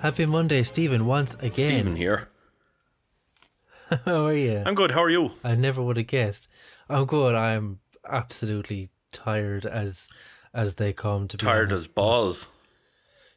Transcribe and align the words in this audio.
Happy 0.00 0.26
Monday, 0.26 0.64
Stephen, 0.64 1.06
once 1.06 1.34
again. 1.36 1.52
Stephen 1.52 1.94
here. 1.94 2.28
How 4.04 4.26
are 4.26 4.34
you? 4.34 4.60
I'm 4.66 4.74
good. 4.74 4.90
How 4.90 5.04
are 5.04 5.10
you? 5.10 5.30
I 5.44 5.54
never 5.54 5.80
would 5.80 5.96
have 5.96 6.08
guessed. 6.08 6.48
I'm 6.88 7.04
good. 7.04 7.36
I'm 7.36 7.78
absolutely 8.08 8.90
tired 9.12 9.66
as 9.66 10.08
as 10.52 10.74
they 10.74 10.92
come 10.92 11.28
to 11.28 11.36
be 11.36 11.44
Tired 11.44 11.68
honest, 11.68 11.82
as 11.84 11.86
balls. 11.86 12.46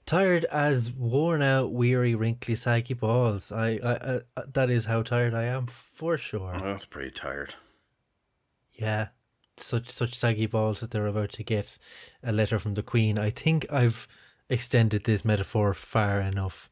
Tired 0.06 0.44
as 0.46 0.92
worn 0.92 1.42
out, 1.42 1.72
weary, 1.72 2.14
wrinkly, 2.14 2.56
saggy 2.56 2.94
balls. 2.94 3.52
I, 3.52 3.80
I, 3.84 4.16
I 4.16 4.22
that 4.54 4.70
is 4.70 4.86
how 4.86 5.02
tired 5.02 5.34
I 5.34 5.44
am 5.44 5.68
for 5.68 6.18
sure. 6.18 6.54
Oh, 6.56 6.64
that's 6.64 6.86
pretty 6.86 7.12
tired. 7.12 7.56
Yeah, 8.74 9.08
such 9.58 9.90
such 9.90 10.16
saggy 10.16 10.46
balls 10.46 10.82
that 10.82 10.92
they're 10.92 11.08
about 11.08 11.32
to 11.34 11.44
get 11.44 11.78
a 12.22 12.32
letter 12.32 12.60
from 12.60 12.74
the 12.74 12.84
Queen. 12.84 13.18
I 13.18 13.30
think 13.30 13.66
I've 13.72 14.08
extended 14.50 15.06
this 15.06 15.24
metaphor 15.24 15.74
far 15.74 16.20
enough. 16.20 16.70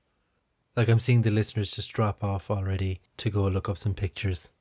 Like 0.75 0.89
I'm 0.89 0.99
seeing 0.99 1.21
the 1.21 1.31
listeners 1.31 1.71
just 1.71 1.93
drop 1.93 2.23
off 2.23 2.51
already 2.51 3.01
to 3.17 3.29
go 3.29 3.47
look 3.47 3.69
up 3.69 3.77
some 3.77 3.93
pictures. 3.93 4.51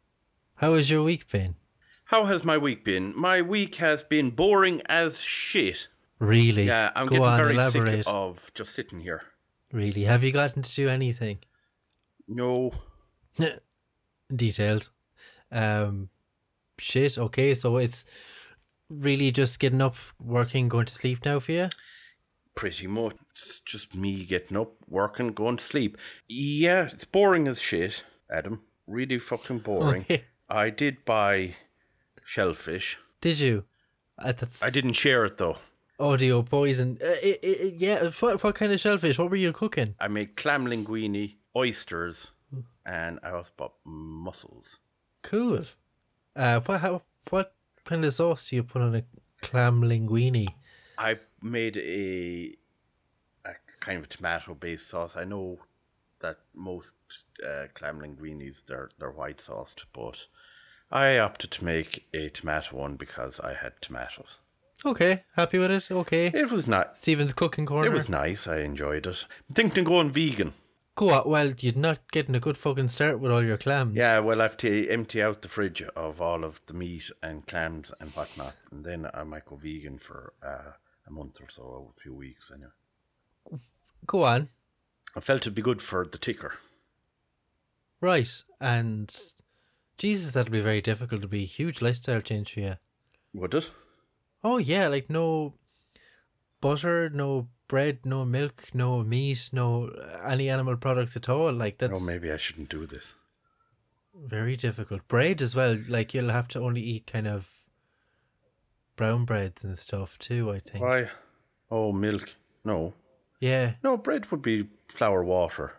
How 0.56 0.74
has 0.74 0.90
your 0.90 1.02
week 1.02 1.30
been? 1.30 1.56
How 2.04 2.24
has 2.24 2.44
my 2.44 2.58
week 2.58 2.84
been? 2.84 3.14
My 3.16 3.40
week 3.40 3.76
has 3.76 4.02
been 4.02 4.30
boring 4.30 4.82
as 4.86 5.20
shit. 5.20 5.88
Really? 6.20 6.66
Yeah, 6.66 6.92
I'm 6.94 7.06
go 7.06 7.16
getting 7.16 7.26
on, 7.26 7.36
very 7.38 7.54
elaborate. 7.54 8.04
sick 8.04 8.14
of 8.14 8.50
just 8.54 8.74
sitting 8.74 9.00
here. 9.00 9.22
Really? 9.72 10.04
Have 10.04 10.22
you 10.22 10.30
gotten 10.32 10.62
to 10.62 10.74
do 10.74 10.88
anything? 10.88 11.38
No, 12.28 12.72
Detailed. 14.34 14.90
Um, 15.50 16.08
shit. 16.78 17.18
Okay, 17.18 17.54
so 17.54 17.76
it's 17.78 18.04
really 18.88 19.30
just 19.32 19.58
getting 19.58 19.80
up, 19.80 19.96
working, 20.20 20.68
going 20.68 20.86
to 20.86 20.92
sleep 20.92 21.24
now 21.24 21.38
for 21.40 21.52
you. 21.52 21.68
pretty 22.54 22.86
much. 22.86 23.16
It's 23.30 23.60
just 23.60 23.94
me 23.94 24.24
getting 24.24 24.56
up, 24.56 24.72
working, 24.88 25.28
going 25.32 25.56
to 25.56 25.64
sleep. 25.64 25.96
Yeah, 26.28 26.84
it's 26.92 27.04
boring 27.04 27.48
as 27.48 27.60
shit, 27.60 28.04
Adam. 28.30 28.60
Really 28.86 29.18
fucking 29.18 29.60
boring. 29.60 30.02
Okay. 30.02 30.24
I 30.48 30.70
did 30.70 31.04
buy 31.04 31.54
shellfish. 32.24 32.98
Did 33.20 33.38
you? 33.38 33.64
Uh, 34.18 34.32
I 34.62 34.70
didn't 34.70 34.92
share 34.94 35.24
it 35.24 35.38
though. 35.38 35.56
Audio 36.00 36.42
poison. 36.42 36.98
Uh, 37.02 37.08
i 37.22 37.38
i 37.42 37.74
yeah. 37.78 38.10
What, 38.20 38.42
what 38.42 38.54
kind 38.54 38.72
of 38.72 38.80
shellfish? 38.80 39.18
What 39.18 39.30
were 39.30 39.36
you 39.36 39.52
cooking? 39.52 39.94
I 40.00 40.08
made 40.08 40.36
clam 40.36 40.66
linguine, 40.66 41.36
oysters, 41.54 42.32
and 42.86 43.20
I 43.22 43.30
also 43.30 43.50
bought 43.56 43.74
mussels. 43.84 44.78
Cool. 45.22 45.64
Uh, 46.34 46.60
what 46.60 46.80
how, 46.80 47.02
what 47.28 47.54
kind 47.84 48.04
of 48.04 48.12
sauce 48.12 48.48
do 48.48 48.56
you 48.56 48.62
put 48.62 48.82
on 48.82 48.94
a 48.94 49.04
clam 49.42 49.82
linguine? 49.82 50.48
I 50.98 51.18
made 51.42 51.76
a 51.76 52.56
a 53.44 53.54
kind 53.80 53.98
of 53.98 54.08
tomato 54.08 54.54
based 54.54 54.88
sauce. 54.88 55.16
I 55.16 55.24
know 55.24 55.58
that 56.20 56.38
most 56.54 56.92
uh, 57.46 57.66
clam 57.74 58.00
linguines 58.00 58.64
they're 58.66 58.90
they're 58.98 59.10
white 59.10 59.40
sauced, 59.40 59.84
but 59.92 60.26
I 60.90 61.18
opted 61.18 61.50
to 61.52 61.64
make 61.64 62.06
a 62.12 62.28
tomato 62.30 62.76
one 62.76 62.96
because 62.96 63.40
I 63.40 63.54
had 63.54 63.80
tomatoes. 63.80 64.38
Okay, 64.84 65.24
happy 65.36 65.58
with 65.58 65.70
it. 65.70 65.90
Okay. 65.90 66.26
It 66.32 66.50
was 66.50 66.66
not. 66.66 66.96
Stephen's 66.96 67.34
cooking 67.34 67.66
corner. 67.66 67.86
It 67.86 67.92
was 67.92 68.08
nice. 68.08 68.46
I 68.46 68.58
enjoyed 68.58 69.06
it. 69.06 69.26
I'm 69.48 69.54
thinking 69.54 69.80
of 69.80 69.86
going 69.86 70.10
vegan. 70.10 70.54
Go 70.94 71.10
on. 71.10 71.28
Well, 71.28 71.52
you're 71.58 71.74
not 71.74 72.10
getting 72.12 72.34
a 72.34 72.40
good 72.40 72.56
fucking 72.56 72.88
start 72.88 73.20
with 73.20 73.30
all 73.30 73.44
your 73.44 73.58
clams. 73.58 73.94
Yeah, 73.96 74.20
well, 74.20 74.40
I 74.40 74.44
have 74.44 74.56
to 74.58 74.88
empty 74.88 75.22
out 75.22 75.42
the 75.42 75.48
fridge 75.48 75.82
of 75.82 76.20
all 76.20 76.44
of 76.44 76.60
the 76.66 76.74
meat 76.74 77.10
and 77.22 77.46
clams 77.46 77.92
and 78.00 78.10
whatnot, 78.10 78.54
and 78.70 78.84
then 78.84 79.08
I 79.12 79.22
might 79.24 79.44
go 79.44 79.56
vegan 79.56 79.98
for 79.98 80.32
uh, 80.42 80.72
a 81.06 81.10
month 81.10 81.40
or 81.40 81.48
so, 81.50 81.90
a 81.90 82.00
few 82.00 82.14
weeks. 82.14 82.50
Anyway, 82.52 83.60
Go 84.06 84.24
on. 84.24 84.48
I 85.14 85.20
felt 85.20 85.42
it'd 85.42 85.54
be 85.54 85.62
good 85.62 85.82
for 85.82 86.06
the 86.06 86.18
ticker. 86.18 86.54
Right. 88.00 88.42
And 88.60 89.14
Jesus, 89.98 90.32
that'll 90.32 90.50
be 90.52 90.60
very 90.60 90.80
difficult 90.80 91.20
to 91.22 91.28
be 91.28 91.42
a 91.42 91.46
huge 91.46 91.82
lifestyle 91.82 92.20
change 92.20 92.54
for 92.54 92.60
you. 92.60 92.76
Would 93.34 93.54
it? 93.54 93.70
Oh 94.42 94.58
yeah, 94.58 94.88
like 94.88 95.10
no 95.10 95.54
butter, 96.60 97.10
no 97.10 97.48
bread, 97.68 97.98
no 98.04 98.24
milk, 98.24 98.68
no 98.74 99.02
meat, 99.02 99.50
no 99.52 99.88
any 100.26 100.48
animal 100.48 100.76
products 100.76 101.16
at 101.16 101.28
all. 101.28 101.52
Like 101.52 101.78
that's 101.78 102.02
Oh, 102.02 102.04
maybe 102.06 102.30
I 102.32 102.36
shouldn't 102.36 102.68
do 102.70 102.86
this. 102.86 103.14
very 104.14 104.56
difficult. 104.56 105.06
Bread 105.08 105.40
as 105.42 105.54
well. 105.56 105.76
Like 105.88 106.12
you'll 106.14 106.30
have 106.30 106.48
to 106.48 106.60
only 106.60 106.80
eat 106.82 107.06
kind 107.06 107.26
of 107.28 107.50
brown 108.96 109.24
breads 109.24 109.64
and 109.64 109.76
stuff 109.78 110.18
too. 110.18 110.50
I 110.50 110.58
think. 110.58 110.84
Why? 110.84 111.08
Oh, 111.70 111.92
milk. 111.92 112.34
No. 112.64 112.94
Yeah. 113.40 113.74
No, 113.82 113.96
bread 113.96 114.30
would 114.30 114.42
be 114.42 114.68
flour, 114.88 115.22
water, 115.24 115.74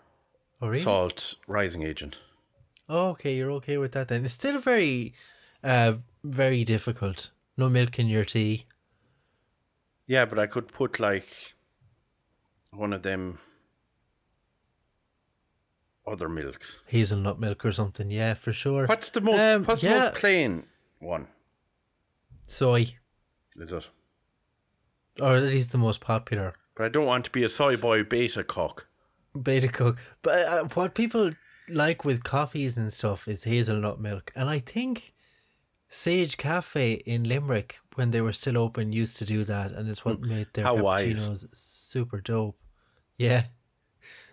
Oh 0.62 0.68
really? 0.68 0.82
salt, 0.84 1.36
rising 1.48 1.84
agent. 1.84 2.18
Oh, 2.90 3.10
okay, 3.10 3.36
you're 3.36 3.52
okay 3.52 3.78
with 3.78 3.92
that 3.92 4.08
then. 4.08 4.26
It's 4.26 4.34
still 4.34 4.58
very, 4.60 5.14
uh, 5.64 5.94
very 6.24 6.64
difficult. 6.64 7.30
No 7.58 7.70
milk 7.70 8.00
in 8.00 8.08
your 8.08 8.26
tea. 8.26 8.66
Yeah, 10.08 10.26
but 10.26 10.40
I 10.40 10.48
could 10.48 10.68
put 10.68 11.00
like 11.00 11.28
one 12.72 12.94
of 12.94 13.04
them 13.04 13.40
other 16.08 16.28
milks. 16.30 16.80
Hazelnut 16.88 17.40
milk 17.40 17.66
or 17.66 17.72
something. 17.72 18.10
Yeah, 18.10 18.34
for 18.34 18.54
sure. 18.54 18.86
What's 18.88 19.10
the 19.10 19.22
most 19.22 19.40
Um, 19.42 19.64
what's 19.66 19.82
the 19.82 19.90
most 19.90 20.16
plain 20.16 20.66
one? 21.00 21.28
Soy, 22.48 22.96
Is 23.56 23.72
it? 23.72 23.88
or 25.22 25.36
at 25.36 25.44
least 25.44 25.72
the 25.72 25.78
most 25.78 26.02
popular. 26.02 26.56
But 26.76 26.86
I 26.86 26.90
don't 26.90 27.06
want 27.06 27.26
to 27.26 27.32
be 27.32 27.44
a 27.44 27.50
soy 27.50 27.78
boy 27.78 28.04
beta 28.04 28.44
cock. 28.44 28.88
Beta 29.42 29.68
cook. 29.68 29.98
But 30.22 30.46
uh, 30.46 30.64
what 30.74 30.96
people 30.96 31.32
like 31.70 32.04
with 32.04 32.24
coffees 32.24 32.76
and 32.76 32.92
stuff 32.92 33.28
is 33.28 33.44
hazelnut 33.44 34.00
milk. 34.02 34.32
And 34.36 34.50
I 34.50 34.60
think 34.60 35.14
Sage 35.94 36.38
Cafe 36.38 36.94
in 37.06 37.26
Limerick, 37.26 37.80
when 37.96 38.12
they 38.12 38.22
were 38.22 38.32
still 38.32 38.58
open, 38.58 38.94
used 38.94 39.18
to 39.18 39.26
do 39.26 39.44
that. 39.44 39.72
And 39.74 39.90
it's 39.90 40.06
what 40.06 40.22
made 40.22 40.48
their 40.54 40.64
Hmm. 40.64 40.78
How 40.78 40.84
wise. 40.84 41.06
cappuccinos 41.06 41.46
super 41.54 42.22
dope. 42.22 42.58
Yeah. 43.18 43.44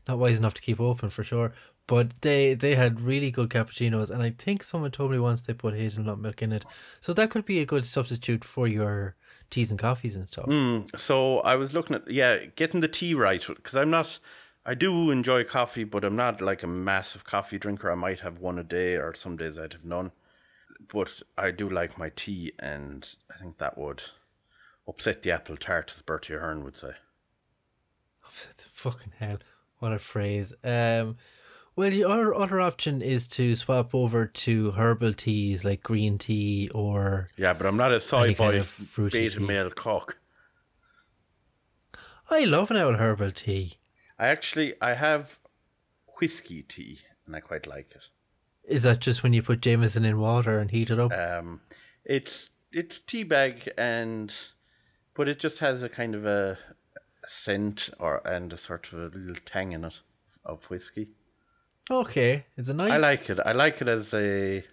Not 0.07 0.19
wise 0.19 0.39
enough 0.39 0.55
to 0.55 0.63
keep 0.63 0.81
open 0.81 1.11
for 1.11 1.25
sure. 1.25 1.53
But 1.89 2.21
they, 2.21 2.55
they 2.55 2.77
had 2.77 3.01
really 3.01 3.33
good 3.33 3.49
cappuccinos. 3.51 4.09
And 4.11 4.23
I 4.23 4.31
think 4.31 4.63
someone 4.63 4.93
told 4.93 5.11
me 5.11 5.19
once 5.19 5.41
they 5.41 5.53
put 5.53 5.75
hazelnut 5.75 6.21
milk 6.21 6.43
in 6.43 6.53
it. 6.53 6.65
So 7.01 7.13
that 7.15 7.31
could 7.31 7.45
be 7.45 7.59
a 7.61 7.67
good 7.67 7.85
substitute 7.85 8.45
for 8.45 8.69
your 8.69 9.17
teas 9.51 9.71
and 9.73 9.81
coffees 9.81 10.15
and 10.15 10.27
stuff. 10.27 10.47
Mm, 10.47 10.97
so 10.97 11.41
I 11.41 11.57
was 11.57 11.75
looking 11.75 11.97
at 11.97 12.09
yeah, 12.09 12.37
getting 12.55 12.81
the 12.81 12.89
tea 12.89 13.15
right 13.15 13.45
because 13.47 13.75
I'm 13.75 13.91
not. 13.91 14.19
I 14.65 14.75
do 14.75 15.11
enjoy 15.11 15.43
coffee, 15.45 15.85
but 15.85 16.05
I'm 16.05 16.15
not 16.17 16.41
like 16.41 16.63
a 16.63 16.67
massive 16.67 17.25
coffee 17.25 17.59
drinker. 17.59 17.91
I 17.91 17.95
might 17.97 18.21
have 18.21 18.39
one 18.39 18.59
a 18.59 18.63
day, 18.63 18.95
or 18.97 19.15
some 19.15 19.37
days 19.37 19.59
I'd 19.59 19.73
have 19.73 19.85
none. 19.85 20.13
But 20.93 21.23
I 21.37 21.51
do 21.51 21.69
like 21.69 21.99
my 21.99 22.11
tea, 22.15 22.53
and 22.59 23.09
I 23.33 23.37
think 23.39 23.59
that 23.59 23.77
would 23.77 24.03
upset 24.87 25.23
the 25.23 25.33
apple 25.33 25.57
tart, 25.57 25.93
as 25.95 26.03
Bertie 26.03 26.35
Ahern 26.35 26.65
would 26.65 26.77
say. 26.77 26.93
Upset 28.25 28.57
the 28.59 28.69
fucking 28.71 29.13
hell. 29.19 29.39
What 29.79 29.93
a 29.93 29.99
phrase. 29.99 30.55
Um, 30.65 31.17
well, 31.77 31.91
the 31.91 32.05
other, 32.05 32.35
other 32.35 32.61
option 32.61 33.03
is 33.03 33.29
to 33.29 33.55
swap 33.55 33.95
over 33.95 34.27
to 34.27 34.73
herbal 34.73 35.15
teas 35.15 35.65
like 35.65 35.83
green 35.83 36.19
tea 36.19 36.71
or. 36.75 37.29
Yeah, 37.37 37.53
but 37.53 37.67
I'm 37.67 37.77
not 37.77 37.93
a 37.93 38.01
soy 38.01 38.35
kind 38.35 38.37
boy 38.37 38.61
of 38.61 38.69
fruity 38.69 39.19
beta 39.19 39.39
tea. 39.39 39.45
male 39.45 39.71
cock. 39.71 40.19
I 42.31 42.41
love 42.41 42.71
an 42.71 42.77
old 42.77 42.97
herbal 42.97 43.33
tea. 43.33 43.75
I 44.19 44.29
actually 44.29 44.75
I 44.81 44.95
have 44.95 45.39
whiskey 46.19 46.63
tea, 46.63 46.99
and 47.27 47.37
I 47.37 47.41
quite 47.41 47.67
like 47.67 47.93
it. 47.93 48.09
Is 48.69 48.83
that 48.83 49.01
just 49.01 49.23
when 49.23 49.33
you 49.33 49.43
put 49.43 49.63
Jameson 49.63 50.05
in 50.05 50.19
water 50.19 50.59
and 50.59 50.71
heat 50.71 50.91
it 50.91 51.01
up? 51.01 51.13
Um, 51.13 51.61
it's 52.05 52.51
it's 52.71 52.99
tea 53.01 53.23
bag 53.25 53.73
and, 53.79 54.33
but 55.15 55.27
it 55.27 55.39
just 55.39 55.59
has 55.59 55.83
a 55.83 55.89
kind 55.89 56.15
of 56.15 56.27
a 56.27 56.59
scent 57.27 57.91
or 57.99 58.27
and 58.27 58.53
a 58.53 58.59
sort 58.59 58.93
of 58.93 58.99
a 59.15 59.19
little 59.19 59.43
tang 59.47 59.73
in 59.73 59.85
it 59.85 60.01
of 60.45 60.65
whiskey. 60.65 61.09
okay, 61.91 62.43
it's 62.57 62.69
a 62.69 62.75
nice. 62.75 62.93
I 62.93 62.97
like 62.97 63.31
it. 63.31 63.41
I 63.45 63.53
like 63.53 63.81
it 63.81 63.89
as 63.89 64.13
a. 64.13 64.65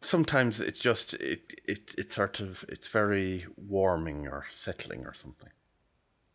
Sometimes 0.00 0.60
it's 0.62 0.80
just 0.80 1.12
it 1.14 1.54
it 1.66 1.94
it's 1.98 2.14
sort 2.16 2.40
of 2.40 2.64
it's 2.68 2.88
very 2.88 3.46
warming 3.56 4.26
or 4.28 4.46
settling 4.50 5.04
or 5.04 5.12
something. 5.12 5.50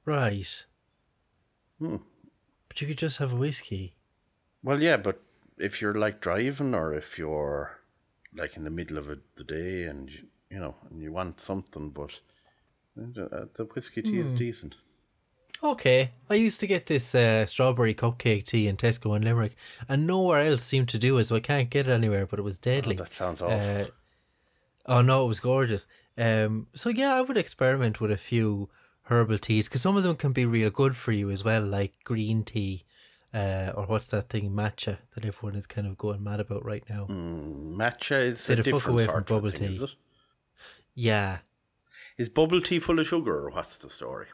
Right. 0.05 0.65
Hmm. 1.79 1.97
But 2.67 2.79
you 2.79 2.87
could 2.87 2.99
just 2.99 3.17
have 3.17 3.33
a 3.33 3.35
whiskey. 3.35 3.95
Well, 4.61 4.81
yeah, 4.81 4.97
but 4.97 5.19
if 5.57 5.81
you're 5.81 5.95
like 5.95 6.21
driving 6.21 6.73
or 6.75 6.93
if 6.93 7.17
you're 7.17 7.79
like 8.35 8.57
in 8.57 8.63
the 8.63 8.69
middle 8.69 8.97
of 8.97 9.09
a, 9.09 9.17
the 9.37 9.43
day 9.43 9.83
and 9.83 10.09
you, 10.09 10.19
you 10.49 10.59
know 10.59 10.75
and 10.89 11.01
you 11.01 11.11
want 11.11 11.39
something, 11.41 11.89
but 11.89 12.19
uh, 12.97 13.45
the 13.55 13.67
whiskey 13.73 14.01
tea 14.01 14.19
is 14.19 14.31
decent. 14.37 14.75
Okay, 15.63 16.11
I 16.29 16.35
used 16.35 16.59
to 16.59 16.67
get 16.67 16.85
this 16.85 17.15
uh, 17.15 17.45
strawberry 17.45 17.93
cupcake 17.95 18.43
tea 18.45 18.67
in 18.67 18.75
Tesco 18.75 19.15
in 19.15 19.21
Limerick, 19.23 19.55
and 19.87 20.05
nowhere 20.05 20.41
else 20.41 20.63
seemed 20.63 20.89
to 20.89 20.97
do 20.97 21.17
it, 21.17 21.23
so 21.25 21.35
I 21.37 21.39
can't 21.39 21.69
get 21.69 21.87
it 21.87 21.91
anywhere. 21.91 22.25
But 22.25 22.39
it 22.39 22.43
was 22.43 22.57
Oh, 22.57 22.61
deadly. 22.61 22.95
that 22.97 23.13
sounds 23.13 23.41
awful. 23.41 23.57
Uh, 23.57 23.85
oh 24.85 25.01
no, 25.01 25.23
it 25.23 25.27
was 25.27 25.39
gorgeous. 25.39 25.87
Um, 26.17 26.67
so 26.73 26.89
yeah, 26.89 27.15
I 27.15 27.21
would 27.21 27.37
experiment 27.37 28.01
with 28.01 28.11
a 28.11 28.17
few 28.17 28.69
herbal 29.03 29.37
teas 29.39 29.67
because 29.69 29.81
some 29.81 29.95
of 29.97 30.03
them 30.03 30.15
can 30.17 30.33
be 30.33 30.45
real 30.45 30.69
good 30.69 30.95
for 30.97 31.11
you 31.13 31.29
as 31.31 31.43
well, 31.43 31.61
like 31.63 31.93
green 32.03 32.43
tea, 32.43 32.83
uh, 33.35 33.73
or 33.75 33.85
what's 33.85 34.07
that 34.07 34.29
thing, 34.29 34.51
matcha, 34.51 34.97
that 35.13 35.25
everyone 35.25 35.55
is 35.57 35.67
kind 35.67 35.85
of 35.85 35.97
going 35.97 36.23
mad 36.23 36.39
about 36.39 36.63
right 36.63 36.83
now. 36.89 37.05
Mm, 37.09 37.75
matcha 37.75 38.21
is 38.23 38.49
a 38.49 38.55
the 38.55 38.63
fuck 38.63 38.73
different 38.73 38.87
away 38.87 39.05
from 39.05 39.23
bubble 39.23 39.49
thing, 39.49 39.67
tea. 39.69 39.75
is 39.75 39.81
it? 39.81 39.95
Yeah, 40.95 41.39
Is 42.17 42.29
bubble 42.29 42.61
tea 42.61 42.79
full 42.79 42.99
of 42.99 43.07
sugar, 43.07 43.45
or 43.45 43.49
what's 43.49 43.75
the 43.77 43.89
story? 43.89 44.27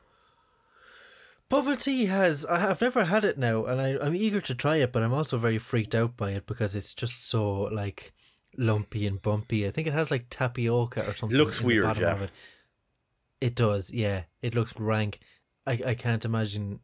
bubble 1.50 1.75
tea 1.75 2.06
has. 2.06 2.45
I 2.45 2.59
have 2.59 2.80
never 2.81 3.03
had 3.06 3.25
it 3.25 3.38
now, 3.38 3.65
and 3.65 3.81
I, 3.81 3.98
I'm 4.00 4.15
eager 4.15 4.39
to 4.42 4.56
try 4.56 4.77
it, 4.77 4.92
but 4.92 5.04
I'm 5.04 5.13
also 5.13 5.38
very 5.38 5.57
freaked 5.57 5.95
out 5.95 6.15
by 6.15 6.31
it 6.31 6.45
because 6.45 6.75
it's 6.75 6.94
just 6.94 7.27
so 7.27 7.63
like 7.63 8.13
lumpy 8.57 9.07
and 9.07 9.21
bumpy. 9.21 9.65
I 9.68 9.71
think 9.71 9.88
it 9.88 9.94
has 9.94 10.12
like 10.12 10.27
tapioca 10.30 11.01
or 11.09 11.15
something. 11.15 11.36
It 11.36 11.42
looks 11.42 11.59
weird, 11.59 11.97
yeah. 11.97 12.21
it. 12.21 12.31
It 13.42 13.56
does, 13.56 13.92
yeah. 13.92 14.24
It 14.42 14.56
looks 14.56 14.80
rank. 14.80 15.19
I, 15.65 15.80
I 15.88 15.94
can't 15.95 16.24
imagine 16.25 16.80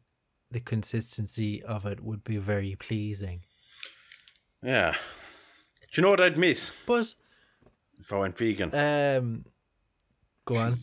the 0.50 0.60
consistency 0.60 1.62
of 1.62 1.84
it 1.86 2.02
would 2.02 2.24
be 2.24 2.36
very 2.38 2.74
pleasing. 2.76 3.42
Yeah. 4.62 4.94
Do 5.92 6.00
you 6.00 6.02
know 6.02 6.10
what 6.10 6.20
I'd 6.20 6.36
miss 6.38 6.70
But 6.86 7.14
if 8.00 8.12
I 8.12 8.18
went 8.18 8.36
vegan? 8.36 8.74
um, 8.74 9.44
go 10.44 10.56
on. 10.56 10.80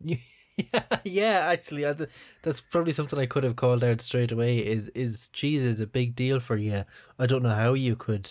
Yeah, 0.00 0.16
yeah. 1.04 1.46
Actually, 1.50 1.86
I, 1.86 1.94
that's 2.42 2.60
probably 2.60 2.92
something 2.92 3.18
I 3.18 3.26
could 3.26 3.44
have 3.44 3.56
called 3.56 3.82
out 3.82 4.00
straight 4.00 4.32
away. 4.32 4.58
Is 4.58 4.88
is 4.90 5.28
cheese 5.32 5.64
is 5.64 5.80
a 5.80 5.86
big 5.86 6.14
deal 6.14 6.40
for 6.40 6.56
you? 6.56 6.84
I 7.18 7.26
don't 7.26 7.42
know 7.42 7.54
how 7.54 7.72
you 7.72 7.96
could 7.96 8.30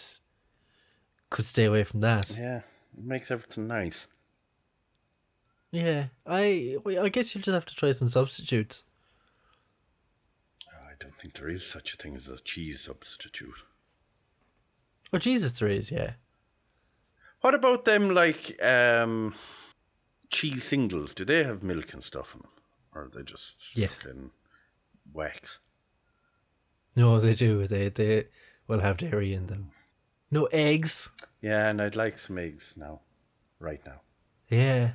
could 1.29 1.45
stay 1.45 1.65
away 1.65 1.83
from 1.83 2.01
that. 2.01 2.37
Yeah, 2.37 2.57
it 2.97 3.03
makes 3.03 3.31
everything 3.31 3.67
nice. 3.67 4.07
Yeah, 5.71 6.05
I 6.27 6.77
I 6.87 7.09
guess 7.09 7.33
you'll 7.33 7.41
just 7.41 7.53
have 7.53 7.65
to 7.65 7.75
try 7.75 7.91
some 7.91 8.09
substitutes. 8.09 8.83
I 11.03 11.07
don't 11.07 11.19
think 11.19 11.33
there 11.35 11.49
is 11.49 11.65
such 11.65 11.93
a 11.93 11.97
thing 11.97 12.15
as 12.15 12.29
a 12.29 12.37
cheese 12.37 12.79
substitute. 12.81 13.59
Oh 15.11 15.17
Jesus, 15.17 15.51
there 15.51 15.67
is. 15.67 15.91
Yeah. 15.91 16.13
What 17.41 17.53
about 17.55 17.83
them 17.83 18.11
like 18.11 18.57
um, 18.63 19.35
cheese 20.29 20.63
singles? 20.63 21.13
Do 21.13 21.25
they 21.25 21.43
have 21.43 21.61
milk 21.61 21.93
and 21.93 22.01
stuff 22.01 22.33
in 22.35 22.41
them, 22.41 22.51
or 22.95 23.01
are 23.03 23.11
they 23.13 23.23
just 23.23 23.75
Yes. 23.75 24.03
fucking 24.03 24.31
wax? 25.13 25.59
No, 26.95 27.19
they 27.19 27.35
do. 27.35 27.67
They 27.67 27.89
they 27.89 28.27
will 28.67 28.79
have 28.79 28.95
dairy 28.97 29.33
in 29.33 29.47
them. 29.47 29.71
No 30.31 30.45
eggs. 30.53 31.09
Yeah, 31.41 31.67
and 31.67 31.81
I'd 31.81 31.97
like 31.97 32.17
some 32.17 32.37
eggs 32.37 32.75
now, 32.77 33.01
right 33.59 33.85
now. 33.85 33.99
Yeah. 34.49 34.93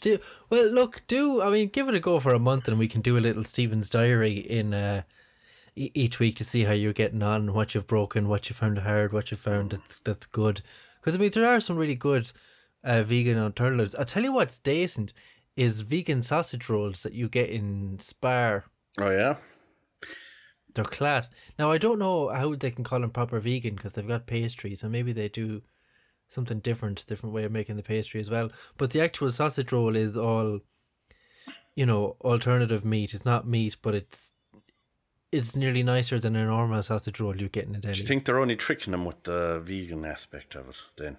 Do 0.00 0.20
well. 0.48 0.70
Look, 0.70 1.02
do 1.06 1.42
I 1.42 1.50
mean 1.50 1.68
give 1.68 1.86
it 1.90 1.94
a 1.94 2.00
go 2.00 2.18
for 2.18 2.32
a 2.32 2.38
month, 2.38 2.66
and 2.66 2.78
we 2.78 2.88
can 2.88 3.02
do 3.02 3.18
a 3.18 3.20
little 3.20 3.44
Stephen's 3.44 3.90
diary 3.90 4.38
in 4.38 4.72
uh, 4.72 5.02
each 5.76 6.18
week 6.18 6.36
to 6.36 6.44
see 6.44 6.64
how 6.64 6.72
you're 6.72 6.92
getting 6.92 7.22
on, 7.22 7.52
what 7.52 7.74
you've 7.74 7.86
broken, 7.86 8.28
what 8.28 8.48
you 8.48 8.54
found 8.54 8.78
hard, 8.78 9.12
what 9.12 9.30
you 9.30 9.36
found 9.36 9.72
that's 9.72 9.96
that's 10.04 10.26
good. 10.26 10.62
Because 11.00 11.16
I 11.16 11.18
mean, 11.18 11.30
there 11.30 11.48
are 11.48 11.60
some 11.60 11.76
really 11.76 11.94
good 11.96 12.32
uh, 12.82 13.02
vegan 13.02 13.38
alternatives. 13.38 13.94
I'll 13.94 14.04
tell 14.04 14.22
you 14.22 14.32
what's 14.32 14.58
decent 14.58 15.12
is 15.56 15.82
vegan 15.82 16.22
sausage 16.22 16.68
rolls 16.68 17.02
that 17.02 17.12
you 17.12 17.28
get 17.28 17.48
in 17.48 17.98
Spar. 17.98 18.64
Oh 18.98 19.10
yeah, 19.10 19.36
They're 20.74 20.84
class. 20.84 21.30
Now 21.58 21.70
I 21.70 21.78
don't 21.78 21.98
know 21.98 22.28
how 22.28 22.54
they 22.54 22.70
can 22.70 22.84
call 22.84 23.00
them 23.00 23.10
proper 23.10 23.40
vegan 23.40 23.74
because 23.74 23.92
they've 23.92 24.06
got 24.06 24.26
pastry, 24.26 24.74
so 24.74 24.88
maybe 24.88 25.12
they 25.12 25.28
do 25.28 25.62
something 26.28 26.60
different, 26.60 27.06
different 27.06 27.34
way 27.34 27.44
of 27.44 27.52
making 27.52 27.76
the 27.76 27.82
pastry 27.82 28.20
as 28.20 28.30
well. 28.30 28.50
But 28.76 28.90
the 28.90 29.00
actual 29.00 29.30
sausage 29.30 29.72
roll 29.72 29.94
is 29.96 30.16
all, 30.16 30.60
you 31.76 31.86
know, 31.86 32.16
alternative 32.22 32.84
meat. 32.84 33.14
It's 33.14 33.24
not 33.24 33.46
meat, 33.46 33.76
but 33.82 33.94
it's 33.94 34.32
it's 35.34 35.56
nearly 35.56 35.82
nicer 35.82 36.18
than 36.18 36.36
a 36.36 36.46
normal 36.46 36.82
sausage 36.82 37.20
roll 37.20 37.36
you 37.36 37.48
get 37.48 37.64
in 37.64 37.74
a 37.74 37.78
do 37.78 37.88
deli. 37.88 37.98
you 37.98 38.06
think 38.06 38.24
they're 38.24 38.38
only 38.40 38.56
tricking 38.56 38.92
them 38.92 39.04
with 39.04 39.22
the 39.24 39.60
vegan 39.64 40.04
aspect 40.04 40.54
of 40.54 40.68
it? 40.68 40.76
Then 40.96 41.16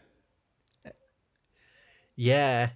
yeah, 2.15 2.69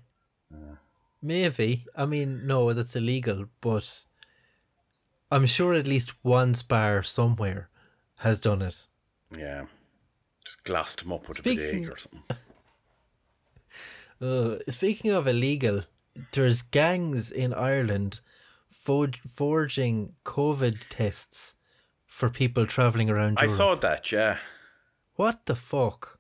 maybe. 1.22 1.86
I 1.96 2.06
mean, 2.06 2.46
no, 2.46 2.74
that's 2.74 2.96
illegal, 2.96 3.46
but 3.62 4.06
I'm 5.32 5.46
sure 5.46 5.74
at 5.74 5.88
least 5.88 6.14
one 6.24 6.54
spar 6.56 7.04
somewhere 7.04 7.70
has 8.20 8.42
done 8.42 8.62
it. 8.62 8.88
yeah, 9.36 9.66
just 10.46 10.64
glassed 10.66 11.00
them 11.04 11.14
up 11.14 11.30
with 11.30 11.40
a 11.40 11.44
bit 11.44 11.60
egg 11.60 11.90
or 11.90 11.98
something. 11.98 12.24
Uh, 14.22 14.58
speaking 14.68 15.12
of 15.12 15.28
illegal, 15.28 15.84
there's 16.34 16.62
gangs 16.62 17.32
in 17.32 17.54
Ireland 17.54 18.20
forg- 18.86 19.18
forging 19.18 20.14
COVID 20.26 20.86
tests 20.90 21.56
for 22.08 22.30
people 22.30 22.66
traveling 22.66 23.10
around 23.10 23.40
Europe. 23.40 23.54
I 23.54 23.58
saw 23.58 23.76
that. 23.76 24.12
Yeah, 24.12 24.38
What 25.16 25.46
the 25.46 25.56
fuck? 25.56 26.20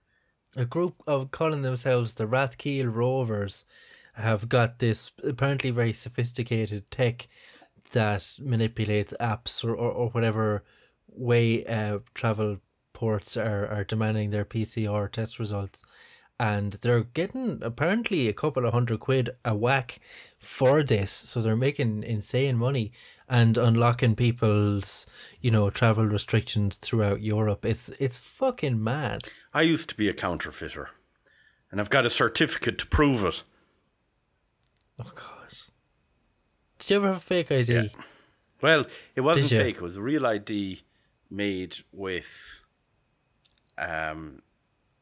A 0.55 0.65
group 0.65 0.95
of 1.07 1.31
calling 1.31 1.61
themselves 1.61 2.13
the 2.13 2.25
Rathkeale 2.25 2.93
Rovers 2.93 3.65
have 4.13 4.49
got 4.49 4.79
this 4.79 5.11
apparently 5.23 5.69
very 5.69 5.93
sophisticated 5.93 6.89
tech 6.91 7.27
that 7.91 8.33
manipulates 8.39 9.13
apps 9.19 9.63
or, 9.63 9.71
or, 9.73 9.91
or 9.91 10.09
whatever 10.09 10.63
way 11.07 11.65
uh, 11.65 11.99
travel 12.13 12.57
ports 12.93 13.37
are, 13.37 13.67
are 13.67 13.83
demanding 13.83 14.29
their 14.29 14.45
PCR 14.45 15.09
test 15.11 15.39
results. 15.39 15.83
And 16.39 16.73
they're 16.73 17.03
getting 17.03 17.59
apparently 17.61 18.27
a 18.27 18.33
couple 18.33 18.65
of 18.65 18.73
hundred 18.73 19.01
quid 19.01 19.31
a 19.43 19.55
whack 19.55 19.99
for 20.37 20.83
this. 20.83 21.11
So 21.11 21.41
they're 21.41 21.55
making 21.55 22.03
insane 22.03 22.57
money 22.57 22.93
and 23.27 23.57
unlocking 23.57 24.15
people's, 24.15 25.05
you 25.41 25.51
know, 25.51 25.69
travel 25.69 26.05
restrictions 26.05 26.77
throughout 26.77 27.21
Europe. 27.21 27.65
It's 27.65 27.89
it's 27.99 28.17
fucking 28.17 28.81
mad. 28.81 29.29
I 29.53 29.63
used 29.63 29.89
to 29.89 29.95
be 29.95 30.07
a 30.07 30.13
counterfeiter, 30.13 30.89
and 31.71 31.81
I've 31.81 31.89
got 31.89 32.05
a 32.05 32.09
certificate 32.09 32.77
to 32.79 32.87
prove 32.87 33.25
it. 33.25 33.43
Oh 34.97 35.11
god. 35.13 35.39
Did 36.79 36.89
you 36.89 36.95
ever 36.95 37.07
have 37.07 37.17
a 37.17 37.19
fake 37.19 37.51
ID? 37.51 37.73
Yeah. 37.73 37.83
Well, 38.61 38.85
it 39.15 39.21
wasn't 39.21 39.49
fake. 39.49 39.75
It 39.75 39.81
was 39.81 39.97
a 39.97 40.01
real 40.01 40.25
ID 40.25 40.81
made 41.29 41.75
with 41.91 42.27
um, 43.77 44.41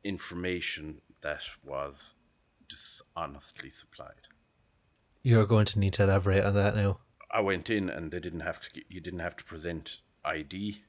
information 0.03 1.01
that 1.21 1.41
was 1.63 2.13
dishonestly 2.69 3.69
supplied. 3.69 4.27
You're 5.23 5.45
going 5.45 5.65
to 5.65 5.79
need 5.79 5.93
to 5.93 6.03
elaborate 6.03 6.43
on 6.43 6.53
that 6.55 6.75
now. 6.75 6.99
I 7.31 7.41
went 7.41 7.69
in 7.69 7.89
and 7.89 8.11
they 8.11 8.19
didn't 8.19 8.39
have 8.41 8.59
to. 8.61 8.81
You 8.89 9.01
didn't 9.01 9.19
have 9.19 9.35
to 9.37 9.43
present 9.43 9.97
ID. 10.23 10.81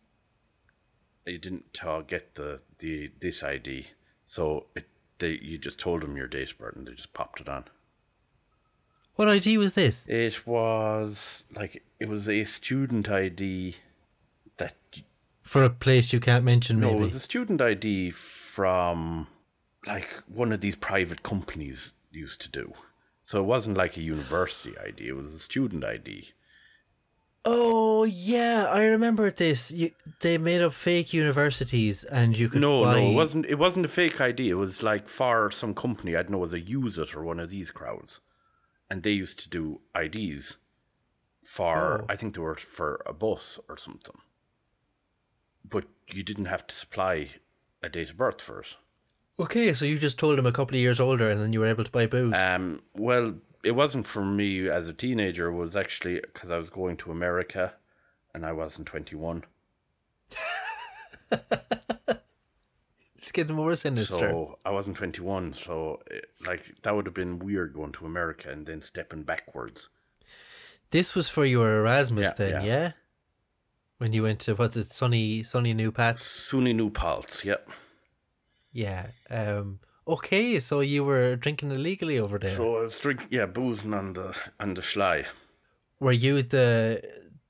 You 1.27 1.39
didn't 1.39 1.79
uh, 1.85 2.01
get 2.03 2.35
the 2.37 2.61
the 2.79 3.11
this 3.21 3.43
ID, 3.43 3.87
so 4.27 4.67
it 4.77 4.87
they 5.19 5.39
you 5.43 5.59
just 5.59 5.79
told 5.81 6.03
them 6.03 6.17
your 6.17 6.29
date 6.29 6.53
of 6.53 6.59
birth 6.59 6.77
and 6.77 6.87
they 6.87 6.93
just 6.93 7.13
popped 7.13 7.41
it 7.41 7.49
on. 7.49 7.65
What 9.17 9.29
ID 9.29 9.59
was 9.59 9.73
this? 9.73 10.07
It 10.09 10.47
was 10.47 11.43
like 11.55 11.83
it 11.99 12.09
was 12.09 12.29
a 12.29 12.45
student 12.45 13.09
ID 13.09 13.75
that 14.59 14.77
For 15.43 15.65
a 15.65 15.71
place 15.71 16.13
you 16.13 16.21
can't 16.21 16.45
mention, 16.45 16.79
No, 16.79 16.91
maybe. 16.93 17.01
it 17.01 17.03
was 17.03 17.15
a 17.17 17.21
student 17.21 17.61
ID 17.61 18.13
from 18.13 19.27
like 19.89 20.09
one 20.29 20.53
of 20.53 20.61
these 20.61 20.77
private 20.77 21.23
companies 21.23 21.93
used 22.13 22.41
to 22.43 22.51
do. 22.51 22.73
So 23.25 23.41
it 23.41 23.45
wasn't 23.47 23.77
like 23.77 23.97
a 23.97 24.01
university 24.03 24.75
ID, 24.79 25.09
it 25.09 25.17
was 25.17 25.35
a 25.35 25.39
student 25.39 25.85
ID. 25.85 26.29
Oh 27.45 28.05
yeah, 28.05 28.67
I 28.71 28.83
remember 28.85 29.31
this. 29.31 29.71
You, 29.73 29.93
they 30.21 30.37
made 30.39 30.61
up 30.61 30.75
fake 30.75 31.13
universities, 31.15 32.05
and 32.05 32.37
you 32.37 32.49
could 32.49 32.61
No, 32.61 32.83
buy. 32.83 33.01
no, 33.01 33.11
it 33.11 33.15
wasn't 33.15 33.47
it 33.47 33.55
wasn't 33.55 33.87
a 33.87 33.89
fake 33.89 34.21
ID, 34.21 34.51
it 34.51 34.55
was 34.55 34.83
like 34.83 35.09
for 35.09 35.51
some 35.51 35.75
company, 35.75 36.15
I 36.17 36.23
don't 36.23 36.33
know, 36.33 36.39
was 36.39 36.53
a 36.53 36.61
use 36.61 36.99
it 36.99 37.15
or 37.15 37.23
one 37.25 37.41
of 37.41 37.51
these 37.51 37.71
crowds. 37.71 38.21
And 38.91 39.03
they 39.03 39.13
used 39.13 39.39
to 39.41 39.49
do 39.49 39.81
IDs 39.95 40.57
for 41.45 42.03
Oh. 42.03 42.07
I 42.09 42.17
think 42.17 42.35
they 42.35 42.41
were 42.41 42.57
for 42.57 43.03
a 43.07 43.13
bus 43.13 43.59
or 43.69 43.77
something. 43.77 44.17
But 45.65 45.85
you 46.09 46.23
didn't 46.23 46.47
have 46.47 46.67
to 46.67 46.75
supply 46.75 47.29
a 47.83 47.89
date 47.89 48.11
of 48.11 48.17
birth 48.17 48.41
for 48.43 48.61
it. 48.61 48.77
Okay, 49.41 49.73
so 49.73 49.85
you 49.85 49.99
just 49.99 50.19
told 50.19 50.39
him 50.39 50.47
a 50.47 50.53
couple 50.53 50.75
of 50.77 50.81
years 50.81 51.01
older, 51.01 51.31
and 51.31 51.41
then 51.41 51.53
you 51.53 51.61
were 51.61 51.67
able 51.67 51.85
to 51.85 51.91
buy 51.91 52.07
booze. 52.07 52.37
Um, 52.37 52.83
well, 52.95 53.35
it 53.63 53.71
wasn't 53.73 54.07
for 54.07 54.25
me 54.25 54.69
as 54.69 54.89
a 54.89 54.93
teenager. 54.93 55.49
It 55.49 55.55
was 55.55 55.77
actually 55.77 56.21
because 56.21 56.51
I 56.51 56.59
was 56.59 56.71
going 56.71 56.97
to 56.99 57.13
America, 57.13 57.73
and 58.35 58.45
I 58.45 58.53
wasn't 58.53 58.89
twenty 58.89 59.15
one. 59.15 59.45
it's 63.17 63.33
getting 63.33 63.55
more 63.55 63.77
sinister. 63.77 64.19
So 64.19 64.59
I 64.65 64.71
wasn't 64.71 64.97
twenty 64.97 65.21
one. 65.21 65.55
So 65.55 66.01
it, 66.11 66.27
like 66.45 66.75
that 66.83 66.97
would 66.97 67.07
have 67.07 67.15
been 67.15 67.39
weird 67.39 67.75
going 67.75 67.93
to 67.93 68.07
America 68.07 68.51
and 68.51 68.67
then 68.67 68.83
stepping 68.83 69.23
backwards. 69.23 69.89
This 70.91 71.15
was 71.15 71.29
for 71.29 71.45
your 71.45 71.81
Erasmus 71.81 72.29
Yeah, 72.29 72.35
then, 72.35 72.51
yeah. 72.51 72.65
yeah? 72.65 72.93
When 73.99 74.13
you 74.13 74.23
went 74.23 74.41
to 74.41 74.55
what's 74.55 74.77
it, 74.77 74.89
sunny 74.89 75.43
sunny 75.43 75.75
New 75.75 75.93
Pats? 75.93 76.51
SUNY 76.51 76.75
New 76.75 76.91
Paltz, 76.91 77.45
yep. 77.45 77.69
Yeah. 77.69 77.75
Um 79.31 79.81
okay, 80.07 80.59
so 80.61 80.81
you 80.81 81.05
were 81.05 81.37
drinking 81.37 81.71
illegally 81.73 82.19
over 82.19 82.39
there. 82.39 82.51
So 82.51 82.79
I 82.79 82.81
was 82.83 82.99
drinking, 82.99 83.29
yeah, 83.31 83.47
boozing 83.47 83.95
on 83.95 84.13
the 84.13 84.35
on 84.61 84.75
the 84.75 84.83
schlei. 84.83 85.27
were 86.01 86.13
you 86.13 86.43
the 86.43 87.03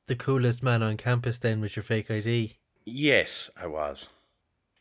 the 0.07 0.17
coolest 0.17 0.63
man 0.63 0.83
on 0.83 0.97
campus 0.97 1.39
then 1.39 1.61
with 1.61 1.77
your 1.77 1.83
fake 1.83 2.11
ID? 2.11 2.57
Yes, 2.85 3.51
I 3.57 3.67
was. 3.67 4.09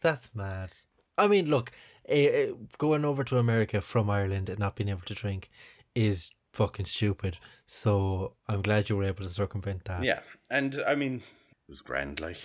That's 0.02 0.34
mad. 0.34 0.72
I 1.18 1.28
mean, 1.28 1.50
look, 1.50 1.72
eh, 2.08 2.28
eh, 2.28 2.52
going 2.78 3.04
over 3.04 3.24
to 3.26 3.38
America 3.38 3.82
from 3.82 4.10
Ireland 4.10 4.50
and 4.50 4.60
not 4.60 4.76
being 4.76 4.90
able 4.90 5.02
to 5.08 5.14
drink 5.14 5.50
is 5.96 6.30
fucking 6.54 6.86
stupid. 6.86 7.38
So 7.66 8.36
I'm 8.48 8.62
glad 8.62 8.90
you 8.90 8.96
were 8.96 9.04
able 9.04 9.24
to 9.24 9.30
circumvent 9.30 9.86
that. 9.86 10.04
Yeah, 10.04 10.20
and 10.50 10.82
I 10.88 10.96
mean, 10.96 11.16
it 11.16 11.70
was 11.70 11.82
grand. 11.82 12.20
Like, 12.20 12.38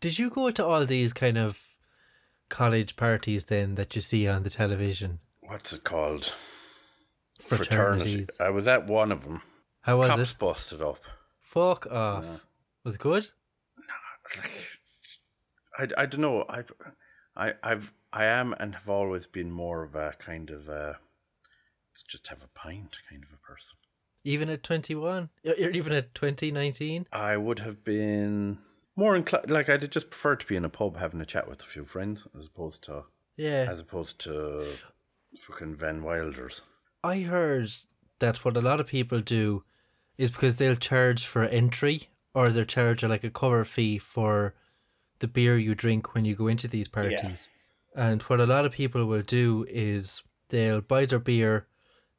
Did 0.00 0.18
you 0.18 0.30
go 0.30 0.50
to 0.50 0.64
all 0.64 0.86
these 0.86 1.12
kind 1.12 1.36
of 1.36 1.60
college 2.48 2.96
parties 2.96 3.44
then 3.46 3.74
that 3.74 3.94
you 3.94 4.00
see 4.00 4.26
on 4.28 4.42
the 4.42 4.50
television? 4.50 5.20
what's 5.42 5.72
it 5.72 5.84
called? 5.84 6.32
Fraternities. 7.40 8.28
I 8.40 8.50
was 8.50 8.66
at 8.66 8.86
one 8.86 9.12
of 9.12 9.22
them. 9.22 9.42
How 9.82 9.98
was 9.98 10.10
Cops 10.10 10.32
it? 10.32 10.38
busted 10.38 10.82
up. 10.82 10.98
Fuck 11.40 11.86
off. 11.86 12.24
Yeah. 12.24 12.36
Was 12.82 12.96
it 12.96 13.00
good? 13.00 13.28
I, 15.78 15.88
I 15.96 16.06
don't 16.06 16.20
know. 16.20 16.44
I, 16.48 16.64
I, 17.36 17.54
I've, 17.62 17.92
I 18.12 18.24
am 18.24 18.54
and 18.58 18.74
have 18.74 18.88
always 18.88 19.26
been 19.26 19.50
more 19.50 19.82
of 19.82 19.94
a 19.94 20.14
kind 20.18 20.50
of 20.50 20.68
a, 20.68 20.98
let's 21.92 22.02
just 22.08 22.26
have 22.28 22.42
a 22.42 22.58
pint 22.58 22.96
kind 23.10 23.22
of 23.22 23.30
a 23.32 23.36
person. 23.46 23.76
Even 24.24 24.48
at 24.48 24.64
21? 24.64 25.28
Or 25.44 25.52
or 25.52 25.70
even 25.70 25.92
at 25.92 26.14
2019? 26.14 27.06
I 27.12 27.36
would 27.36 27.60
have 27.60 27.84
been 27.84 28.58
more 28.96 29.14
inclined, 29.16 29.50
like 29.50 29.68
I'd 29.68 29.90
just 29.92 30.10
prefer 30.10 30.36
to 30.36 30.46
be 30.46 30.56
in 30.56 30.64
a 30.64 30.68
pub 30.68 30.96
having 30.96 31.20
a 31.20 31.26
chat 31.26 31.48
with 31.48 31.60
a 31.60 31.66
few 31.66 31.84
friends 31.84 32.26
as 32.38 32.46
opposed 32.46 32.82
to, 32.84 33.04
Yeah. 33.36 33.66
as 33.70 33.80
opposed 33.80 34.18
to 34.20 34.66
fucking 35.40 35.76
Van 35.76 36.02
Wilders. 36.02 36.62
I 37.04 37.20
heard 37.20 37.68
that 38.18 38.44
what 38.44 38.56
a 38.56 38.62
lot 38.62 38.80
of 38.80 38.86
people 38.86 39.20
do 39.20 39.64
is 40.16 40.30
because 40.30 40.56
they'll 40.56 40.74
charge 40.76 41.26
for 41.26 41.42
entry 41.44 42.08
or 42.34 42.48
they'll 42.48 42.64
charge 42.64 43.02
like 43.04 43.22
a 43.24 43.30
cover 43.30 43.64
fee 43.64 43.98
for 43.98 44.54
the 45.18 45.28
beer 45.28 45.56
you 45.58 45.74
drink 45.74 46.14
when 46.14 46.24
you 46.24 46.34
go 46.34 46.46
into 46.46 46.68
these 46.68 46.88
parties. 46.88 47.48
And 47.94 48.20
what 48.22 48.40
a 48.40 48.46
lot 48.46 48.64
of 48.66 48.72
people 48.72 49.06
will 49.06 49.22
do 49.22 49.66
is 49.68 50.22
they'll 50.48 50.80
buy 50.82 51.06
their 51.06 51.18
beer, 51.18 51.66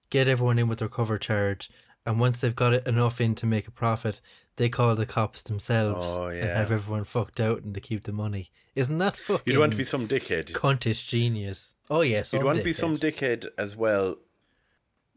get 0.09 0.27
everyone 0.27 0.57
in 0.59 0.67
with 0.67 0.79
their 0.79 0.87
cover 0.89 1.17
charge, 1.17 1.69
and 2.05 2.19
once 2.19 2.39
they've 2.41 2.55
got 2.55 2.73
it 2.73 2.87
enough 2.87 3.19
in 3.21 3.35
to 3.35 3.45
make 3.45 3.67
a 3.67 3.71
profit, 3.71 4.21
they 4.57 4.69
call 4.69 4.95
the 4.95 5.05
cops 5.05 5.41
themselves 5.43 6.11
Oh, 6.11 6.27
and 6.27 6.49
have 6.49 6.71
everyone 6.71 7.03
fucked 7.05 7.39
out 7.39 7.63
and 7.63 7.73
they 7.73 7.79
keep 7.79 8.03
the 8.03 8.11
money. 8.11 8.51
Isn't 8.75 8.97
that 8.97 9.15
fucking 9.15 9.53
You'd 9.53 9.59
want 9.59 9.71
to 9.71 9.77
be 9.77 9.85
some 9.85 10.07
dickhead. 10.07 10.51
cuntish 10.51 11.07
genius? 11.07 11.73
Oh 11.89 12.01
yes, 12.01 12.33
You'd 12.33 12.43
want 12.43 12.57
to 12.57 12.63
be 12.63 12.73
some 12.73 12.95
dickhead 12.95 13.47
as 13.57 13.75
well, 13.75 14.17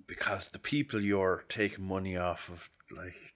because 0.06 0.48
the 0.52 0.58
people 0.58 1.00
you're 1.02 1.44
taking 1.48 1.84
money 1.84 2.16
off 2.16 2.48
of, 2.48 2.70
like, 2.96 3.34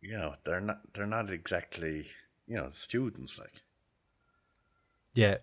you 0.00 0.16
know, 0.16 0.34
they're 0.44 0.60
not 0.60 0.80
they're 0.92 1.06
not 1.06 1.30
exactly 1.30 2.06
you 2.46 2.56
know 2.56 2.68
students. 2.72 3.38
Like, 3.38 3.62
yeah. 5.14 5.38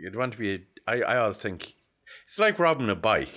you'd 0.00 0.16
want 0.16 0.32
to 0.32 0.38
be. 0.38 0.54
A, 0.54 0.60
I 0.86 1.00
I 1.00 1.16
always 1.18 1.38
think 1.38 1.74
it's 2.26 2.38
like 2.38 2.58
robbing 2.58 2.90
a 2.90 2.94
bike. 2.94 3.34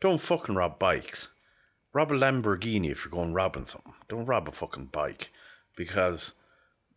Don't 0.00 0.20
fucking 0.20 0.54
rob 0.54 0.78
bikes. 0.78 1.28
Rob 1.98 2.12
a 2.12 2.14
Lamborghini 2.14 2.92
if 2.92 3.04
you're 3.04 3.10
going 3.10 3.32
robbing 3.32 3.66
something. 3.66 3.92
Don't 4.08 4.24
rob 4.24 4.46
a 4.46 4.52
fucking 4.52 4.84
bike, 4.92 5.32
because 5.74 6.32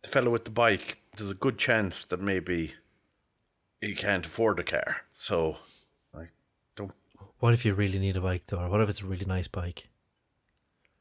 the 0.02 0.08
fellow 0.08 0.30
with 0.30 0.44
the 0.44 0.52
bike, 0.52 0.96
there's 1.16 1.32
a 1.32 1.34
good 1.34 1.58
chance 1.58 2.04
that 2.04 2.20
maybe 2.20 2.72
he 3.80 3.96
can't 3.96 4.24
afford 4.24 4.60
a 4.60 4.62
car. 4.62 4.98
So, 5.18 5.56
like, 6.14 6.30
don't. 6.76 6.92
What 7.40 7.52
if 7.52 7.64
you 7.64 7.74
really 7.74 7.98
need 7.98 8.16
a 8.16 8.20
bike 8.20 8.44
though? 8.46 8.60
Or 8.60 8.68
what 8.68 8.80
if 8.80 8.88
it's 8.88 9.00
a 9.00 9.06
really 9.06 9.26
nice 9.26 9.48
bike? 9.48 9.88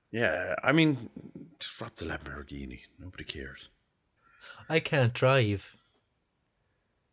Yeah, 0.09 0.55
I 0.63 0.71
mean, 0.71 1.11
just 1.59 1.79
rob 1.79 1.95
the 1.95 2.05
Lamborghini. 2.05 2.79
Nobody 2.97 3.23
cares. 3.23 3.69
I 4.67 4.79
can't 4.79 5.13
drive. 5.13 5.75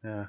Yeah. 0.02 0.28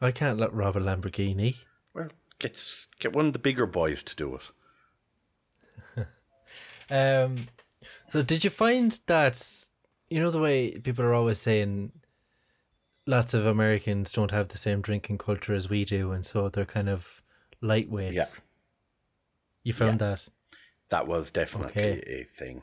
I 0.00 0.12
can't 0.12 0.38
let 0.38 0.54
rob 0.54 0.76
a 0.76 0.80
Lamborghini. 0.80 1.56
Well, 1.94 2.10
get 2.38 2.62
get 3.00 3.12
one 3.12 3.26
of 3.26 3.32
the 3.32 3.40
bigger 3.40 3.66
boys 3.66 4.04
to 4.04 4.14
do 4.14 4.36
it. 4.36 4.42
Um, 6.90 7.48
so 8.08 8.22
did 8.22 8.42
you 8.44 8.50
find 8.50 8.98
that 9.06 9.46
you 10.08 10.18
know 10.20 10.30
the 10.30 10.40
way 10.40 10.72
people 10.72 11.04
are 11.04 11.14
always 11.14 11.38
saying 11.38 11.92
lots 13.06 13.34
of 13.34 13.46
Americans 13.46 14.12
don't 14.12 14.30
have 14.30 14.48
the 14.48 14.58
same 14.58 14.80
drinking 14.80 15.18
culture 15.18 15.54
as 15.54 15.68
we 15.68 15.84
do, 15.84 16.12
and 16.12 16.24
so 16.26 16.48
they're 16.48 16.64
kind 16.64 16.88
of 16.88 17.22
lightweights. 17.62 18.12
Yeah. 18.12 18.26
You 19.62 19.72
found 19.72 19.98
that? 20.00 20.26
That 20.88 21.06
was 21.06 21.30
definitely 21.30 21.70
Okay. 21.70 22.02
a 22.06 22.24
thing. 22.24 22.62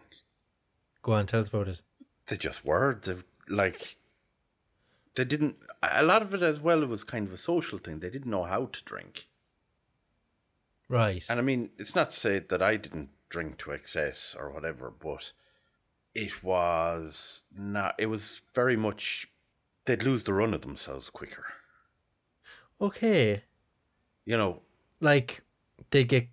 Go 1.02 1.14
on, 1.14 1.26
tell 1.28 1.40
us 1.40 1.48
about 1.48 1.68
it. 1.68 1.82
They 2.26 2.36
just 2.38 2.66
were. 2.66 3.00
They, 3.02 3.16
like, 3.48 3.96
they 5.16 5.24
didn't. 5.24 5.56
A 5.82 6.04
lot 6.04 6.22
of 6.22 6.34
it 6.34 6.42
as 6.42 6.60
well 6.60 6.86
was 6.86 7.04
kind 7.04 7.28
of 7.28 7.34
a 7.34 7.38
social 7.38 7.78
thing. 7.78 8.00
They 8.00 8.10
didn't 8.10 8.30
know 8.32 8.44
how 8.44 8.66
to 8.66 8.84
drink. 8.84 9.28
Right. 10.90 11.24
And 11.30 11.40
I 11.40 11.44
mean, 11.44 11.70
it's 11.78 11.96
not 11.96 12.12
to 12.12 12.20
say 12.20 12.40
that 12.40 12.62
I 12.62 12.76
didn't 12.78 13.10
drink 13.30 13.58
to 13.60 13.72
excess 13.72 14.36
or 14.38 14.50
whatever, 14.52 14.90
but 14.92 15.32
it 16.16 16.44
was 16.44 17.44
not. 17.56 17.96
It 18.00 18.08
was 18.08 18.42
very 18.54 18.76
much. 18.78 19.28
They'd 19.86 20.04
lose 20.04 20.24
the 20.24 20.34
run 20.34 20.54
of 20.54 20.62
themselves 20.62 21.10
quicker. 21.10 21.46
okay. 22.82 23.44
You 24.26 24.38
know, 24.38 24.62
Like 25.00 25.44
they 25.92 26.04
get 26.04 26.28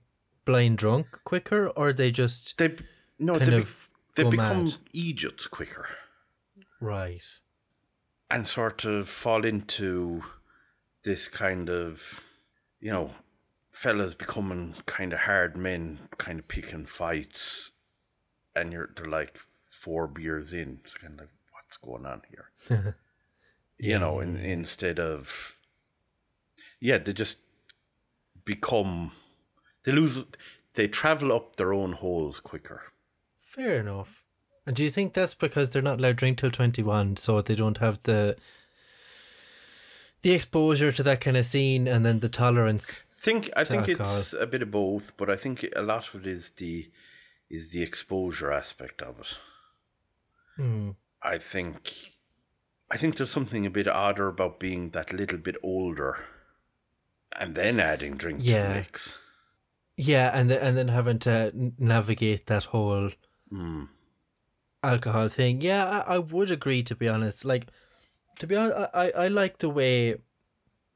blind 0.44 0.78
drunk 0.78 1.20
quicker, 1.24 1.68
or 1.68 1.92
they 1.92 2.10
just 2.10 2.58
they 2.58 2.74
no, 3.18 3.38
they, 3.38 3.60
be, 3.60 3.66
they 4.16 4.24
become 4.24 4.64
mad. 4.64 4.74
idiots 4.92 5.46
quicker. 5.46 5.86
right. 6.80 7.22
and 8.30 8.48
sort 8.48 8.84
of 8.84 9.08
fall 9.08 9.44
into 9.44 10.22
this 11.04 11.28
kind 11.28 11.70
of, 11.70 12.20
you 12.80 12.90
know, 12.90 13.14
fellas 13.74 14.14
becoming 14.14 14.72
kind 14.86 15.12
of 15.12 15.18
hard 15.18 15.56
men, 15.56 15.98
kind 16.16 16.38
of 16.38 16.48
picking 16.48 16.86
fights, 16.86 17.72
and 18.54 18.72
you're 18.72 18.90
they're 18.96 19.06
like 19.06 19.38
four 19.66 20.06
beers 20.06 20.52
in. 20.52 20.78
It's 20.84 20.94
kind 20.94 21.14
of 21.14 21.20
like, 21.20 21.28
what's 21.52 21.76
going 21.76 22.06
on 22.06 22.22
here? 22.30 22.96
you 23.78 23.98
know, 23.98 24.20
in, 24.20 24.36
instead 24.36 25.00
of, 25.00 25.56
yeah, 26.80 26.98
they 26.98 27.12
just 27.12 27.38
become, 28.44 29.10
they 29.84 29.92
lose, 29.92 30.24
they 30.74 30.86
travel 30.86 31.32
up 31.32 31.56
their 31.56 31.72
own 31.72 31.92
holes 31.92 32.38
quicker. 32.40 32.80
Fair 33.38 33.80
enough. 33.80 34.22
And 34.66 34.76
do 34.76 34.84
you 34.84 34.90
think 34.90 35.12
that's 35.12 35.34
because 35.34 35.70
they're 35.70 35.82
not 35.82 35.98
allowed 35.98 36.10
to 36.10 36.14
drink 36.14 36.38
till 36.38 36.50
21, 36.50 37.16
so 37.16 37.40
they 37.40 37.54
don't 37.54 37.78
have 37.78 38.02
the 38.04 38.36
the 40.22 40.32
exposure 40.32 40.90
to 40.90 41.02
that 41.02 41.20
kind 41.20 41.36
of 41.36 41.44
scene 41.44 41.86
and 41.86 42.06
then 42.06 42.20
the 42.20 42.30
tolerance? 42.30 43.02
Think 43.24 43.50
I 43.56 43.64
think 43.64 43.88
it's 43.88 44.32
a 44.34 44.46
bit 44.46 44.62
of 44.62 44.70
both, 44.70 45.16
but 45.16 45.28
I 45.30 45.36
think 45.36 45.66
a 45.74 45.82
lot 45.82 46.04
of 46.14 46.20
it 46.20 46.26
is 46.26 46.50
the 46.56 46.90
is 47.50 47.70
the 47.72 47.82
exposure 47.82 48.52
aspect 48.52 49.02
of 49.02 49.14
it. 49.20 49.38
Hmm. 50.56 50.90
I 51.22 51.38
think 51.38 51.76
I 52.90 52.96
think 52.98 53.16
there's 53.16 53.30
something 53.30 53.66
a 53.66 53.70
bit 53.70 53.88
odder 53.88 54.28
about 54.28 54.60
being 54.60 54.90
that 54.90 55.12
little 55.12 55.38
bit 55.38 55.56
older 55.62 56.12
and 57.32 57.54
then 57.54 57.80
adding 57.80 58.16
drink 58.16 58.40
to 58.40 58.44
Yeah. 58.44 58.68
the 58.68 58.74
mix. 58.74 59.16
Yeah, 59.96 60.30
and 60.38 60.50
the, 60.50 60.62
and 60.62 60.76
then 60.76 60.88
having 60.88 61.18
to 61.20 61.50
navigate 61.78 62.46
that 62.46 62.64
whole 62.64 63.10
Mm. 63.52 63.88
alcohol 64.82 65.28
thing. 65.28 65.60
Yeah, 65.60 65.84
I, 65.88 66.14
I 66.16 66.18
would 66.18 66.50
agree. 66.50 66.82
To 66.82 66.94
be 66.94 67.08
honest, 67.08 67.44
like 67.44 67.66
to 68.40 68.46
be 68.46 68.56
honest, 68.56 68.90
I 68.94 69.10
I 69.24 69.28
like 69.28 69.58
the 69.58 69.70
way 69.70 70.16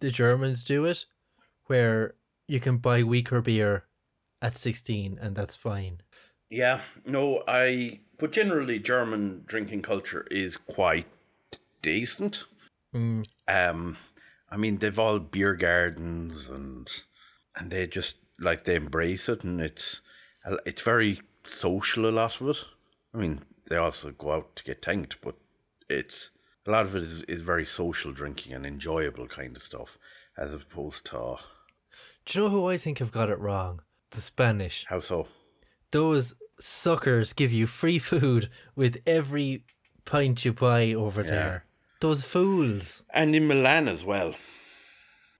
the 0.00 0.10
Germans 0.10 0.64
do 0.64 0.84
it, 0.84 1.06
where 1.66 2.14
you 2.48 2.58
can 2.58 2.78
buy 2.78 3.02
weaker 3.02 3.40
beer 3.40 3.84
at 4.42 4.56
sixteen, 4.56 5.18
and 5.20 5.36
that's 5.36 5.54
fine. 5.54 6.00
Yeah, 6.50 6.80
no, 7.04 7.44
I 7.46 8.00
but 8.18 8.32
generally 8.32 8.78
German 8.78 9.44
drinking 9.46 9.82
culture 9.82 10.26
is 10.30 10.56
quite 10.56 11.06
decent. 11.82 12.44
Mm. 12.94 13.26
Um, 13.46 13.96
I 14.50 14.56
mean, 14.56 14.78
they've 14.78 14.98
all 14.98 15.18
beer 15.20 15.54
gardens 15.54 16.48
and 16.48 16.90
and 17.56 17.70
they 17.70 17.86
just 17.86 18.16
like 18.40 18.64
they 18.64 18.76
embrace 18.76 19.28
it, 19.28 19.44
and 19.44 19.60
it's 19.60 20.00
it's 20.64 20.82
very 20.82 21.20
social. 21.44 22.08
A 22.08 22.10
lot 22.10 22.40
of 22.40 22.48
it. 22.48 22.64
I 23.14 23.18
mean, 23.18 23.40
they 23.68 23.76
also 23.76 24.10
go 24.12 24.32
out 24.32 24.56
to 24.56 24.64
get 24.64 24.82
tanked, 24.82 25.20
but 25.20 25.34
it's 25.90 26.30
a 26.66 26.70
lot 26.70 26.86
of 26.86 26.96
it 26.96 27.02
is, 27.02 27.22
is 27.24 27.42
very 27.42 27.66
social 27.66 28.12
drinking 28.12 28.54
and 28.54 28.64
enjoyable 28.66 29.26
kind 29.26 29.56
of 29.56 29.62
stuff, 29.62 29.98
as 30.36 30.54
opposed 30.54 31.06
to 31.06 31.36
Do 32.28 32.38
you 32.38 32.44
know 32.44 32.50
who 32.50 32.66
I 32.68 32.76
think 32.76 32.98
have 32.98 33.10
got 33.10 33.30
it 33.30 33.38
wrong? 33.38 33.80
The 34.10 34.20
Spanish. 34.20 34.84
How 34.86 35.00
so? 35.00 35.28
Those 35.92 36.34
suckers 36.60 37.32
give 37.32 37.50
you 37.52 37.66
free 37.66 37.98
food 37.98 38.50
with 38.76 38.98
every 39.06 39.64
pint 40.04 40.44
you 40.44 40.52
buy 40.52 40.92
over 40.92 41.22
there. 41.22 41.64
Those 42.02 42.24
fools. 42.24 43.02
And 43.14 43.34
in 43.34 43.48
Milan 43.48 43.88
as 43.88 44.04
well. 44.04 44.34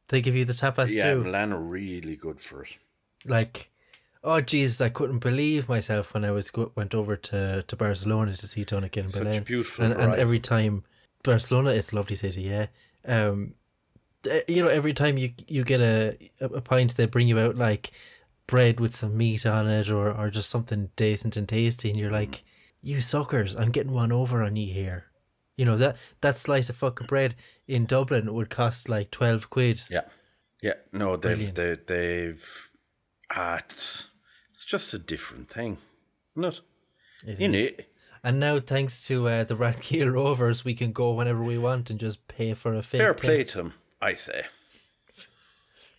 They 0.09 0.23
give 0.23 0.35
you 0.35 0.47
the 0.47 0.55
tapas 0.55 0.89
Yeah, 0.91 1.13
too. 1.13 1.25
Milan 1.25 1.53
are 1.53 1.61
really 1.61 2.17
good 2.17 2.41
for 2.41 2.63
it. 2.63 2.79
Like, 3.27 3.71
oh 4.25 4.41
Jesus, 4.41 4.81
I 4.81 4.89
couldn't 4.89 5.19
believe 5.19 5.69
myself 5.69 6.15
when 6.15 6.25
I 6.25 6.31
was 6.31 6.51
went 6.75 6.95
over 6.95 7.17
to, 7.17 7.65
to 7.65 7.77
Barcelona 7.77 8.35
to 8.35 8.47
see 8.47 8.65
Tonic 8.65 8.97
in 8.97 9.11
Such 9.11 9.23
Berlin. 9.23 9.43
beautiful 9.43 9.85
and, 9.85 9.93
and 9.93 10.15
every 10.15 10.41
time 10.41 10.85
Barcelona, 11.23 11.71
it's 11.71 11.93
a 11.93 11.97
lovely 11.97 12.17
city, 12.17 12.43
yeah. 12.43 12.69
Um, 13.05 13.55
you 14.49 14.63
know, 14.63 14.69
every 14.69 14.95
time 14.95 15.19
you 15.19 15.33
you 15.47 15.65
get 15.65 15.81
a 15.81 16.17
a 16.41 16.61
pint, 16.61 16.97
they 16.97 17.07
bring 17.07 17.29
you 17.29 17.39
out 17.39 17.57
like 17.57 17.91
bread 18.47 18.81
with 18.81 18.95
some 18.95 19.17
meat 19.17 19.47
on 19.47 19.69
it, 19.69 19.91
or 19.91 20.13
or 20.13 20.31
just 20.31 20.51
something 20.51 20.91
decent 20.97 21.37
and 21.37 21.49
tasty, 21.49 21.91
and 21.91 21.99
you're 21.99 22.11
like, 22.11 22.45
you 22.83 23.01
suckers, 23.01 23.55
I'm 23.57 23.71
getting 23.71 23.93
one 23.93 24.13
over 24.13 24.43
on 24.43 24.57
you 24.57 24.73
here. 24.73 25.05
You 25.57 25.65
know 25.65 25.77
that 25.77 25.97
that 26.21 26.37
slice 26.37 26.71
of 26.71 26.77
fucking 26.77 27.07
bread 27.09 27.35
in 27.67 27.87
Dublin 27.87 28.33
would 28.33 28.51
cost 28.51 28.89
like 28.89 29.11
twelve 29.11 29.51
quid. 29.51 29.81
Yeah. 29.91 30.03
Yeah. 30.63 30.75
No, 30.93 31.17
they've 31.17 31.55
Brilliant. 31.55 31.55
they, 31.55 31.77
they've 31.87 32.71
ah, 33.31 33.59
it's, 33.69 34.09
it's 34.53 34.65
just 34.65 34.95
a 34.95 34.99
different 34.99 35.49
thing. 35.49 35.79
Isn't 36.37 36.45
it? 36.55 36.61
It 37.27 37.41
You 37.41 37.49
know, 37.49 37.59
is. 37.59 37.73
And 38.25 38.41
now, 38.41 38.59
thanks 38.59 39.05
to 39.07 39.29
uh, 39.29 39.45
the 39.45 39.57
Rathkeale 39.57 40.13
Rovers, 40.15 40.65
we 40.65 40.75
can 40.75 40.93
go 40.93 41.13
whenever 41.13 41.43
we 41.43 41.57
want 41.59 41.91
and 41.91 42.01
just 42.01 42.27
pay 42.27 42.55
for 42.55 42.75
a 42.75 42.83
fake 42.83 43.01
fair 43.01 43.15
play 43.15 43.39
test. 43.39 43.51
to 43.51 43.57
them, 43.59 43.75
I 44.01 44.15
say. 44.15 44.45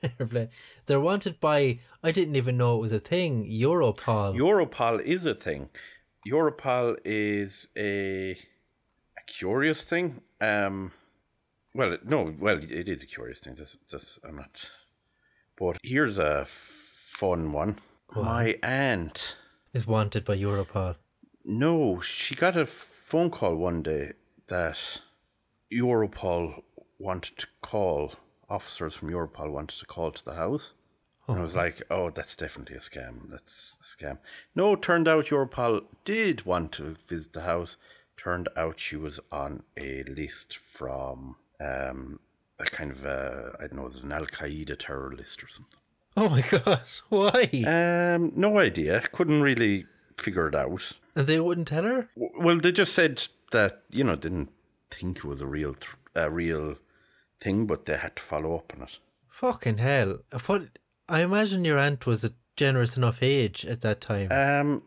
They're 0.86 1.00
wanted 1.00 1.40
by, 1.40 1.80
I 2.04 2.12
didn't 2.12 2.36
even 2.36 2.58
know 2.58 2.76
it 2.78 2.82
was 2.82 2.94
a 2.94 3.00
thing, 3.00 3.46
Europol. 3.46 4.36
Europol 4.38 5.02
is 5.02 5.26
a 5.26 5.36
thing. 5.36 5.70
Europol 6.28 6.98
is 7.04 7.68
a 7.78 8.32
a 8.32 9.22
curious 9.28 9.84
thing. 9.84 10.22
Um, 10.42 10.92
well, 11.74 11.98
no, 12.04 12.34
well, 12.40 12.58
it 12.58 12.88
is 12.90 13.04
a 13.04 13.06
curious 13.06 13.40
thing. 13.40 13.56
This, 13.56 13.78
this, 13.92 14.20
I'm 14.24 14.38
not. 14.38 14.66
But 15.58 15.78
here's 15.84 16.18
a 16.18 16.46
fun 16.48 17.52
one. 17.52 17.80
My 18.16 18.58
aunt. 18.64 19.36
is 19.74 19.86
wanted 19.86 20.26
by 20.26 20.38
Europol. 20.38 20.96
No, 21.46 22.00
she 22.02 22.36
got 22.36 22.58
a 22.58 22.66
phone 22.66 23.30
call 23.30 23.56
one 23.56 23.84
day 23.84 24.14
that 24.48 24.80
Europol 25.72 26.64
wanted 27.00 27.38
to 27.40 27.48
call. 27.62 28.14
Officers 28.50 28.96
from 28.96 29.10
Europol 29.10 29.52
wanted 29.52 29.78
to 29.80 29.86
call 29.86 30.12
to 30.12 30.26
the 30.26 30.34
house. 30.34 30.74
And 31.28 31.38
I 31.38 31.42
was 31.44 31.54
like, 31.54 31.84
oh, 31.92 32.10
that's 32.10 32.36
definitely 32.36 32.76
a 32.76 32.80
scam. 32.80 33.30
That's 33.30 33.76
a 33.82 33.86
scam. 33.86 34.18
No, 34.56 34.76
turned 34.76 35.08
out 35.08 35.28
Europol 35.28 35.84
did 36.04 36.44
want 36.46 36.72
to 36.74 36.96
visit 37.08 37.34
the 37.34 37.42
house. 37.42 37.78
Turned 38.18 38.50
out 38.58 38.80
she 38.80 38.96
was 38.96 39.20
on 39.32 39.62
a 39.78 40.04
list 40.06 40.58
from 40.74 41.36
um, 41.62 42.20
a 42.58 42.66
kind 42.66 42.90
of, 42.92 43.06
a, 43.06 43.56
I 43.60 43.68
don't 43.68 43.76
know, 43.76 43.92
an 44.02 44.12
Al 44.12 44.26
Qaeda 44.26 44.78
terror 44.80 45.14
list 45.16 45.44
or 45.44 45.48
something. 45.48 45.80
Oh 46.18 46.28
my 46.30 46.42
god, 46.42 46.82
why? 47.10 47.44
Um, 48.16 48.32
no 48.36 48.58
idea. 48.58 49.02
Couldn't 49.12 49.44
really 49.44 49.86
figure 50.18 50.48
it 50.48 50.56
out. 50.56 50.82
and 51.16 51.28
they 51.28 51.40
wouldn't 51.40 51.68
tell 51.68 51.84
her? 51.84 52.10
Well, 52.16 52.58
they 52.58 52.72
just 52.72 52.94
said 52.94 53.22
that, 53.52 53.84
you 53.92 54.04
know, 54.04 54.16
didn't 54.16 54.50
think 54.90 55.18
it 55.20 55.26
was 55.26 55.40
a 55.42 55.46
real, 55.48 55.76
th- 55.76 55.94
a 56.16 56.30
real 56.32 56.76
thing, 57.40 57.66
but 57.66 57.86
they 57.86 57.98
had 57.98 58.16
to 58.16 58.22
follow 58.22 58.56
up 58.56 58.74
on 58.76 58.84
it. 58.84 58.98
Fucking 59.28 59.78
hell. 59.78 60.20
What? 60.46 60.64
I 61.08 61.22
imagine 61.22 61.66
your 61.66 61.80
aunt 61.80 62.06
was 62.06 62.24
a 62.24 62.32
generous 62.56 62.98
enough 62.98 63.24
age 63.24 63.66
at 63.66 63.82
that 63.82 64.02
time. 64.02 64.32
Um, 64.32 64.84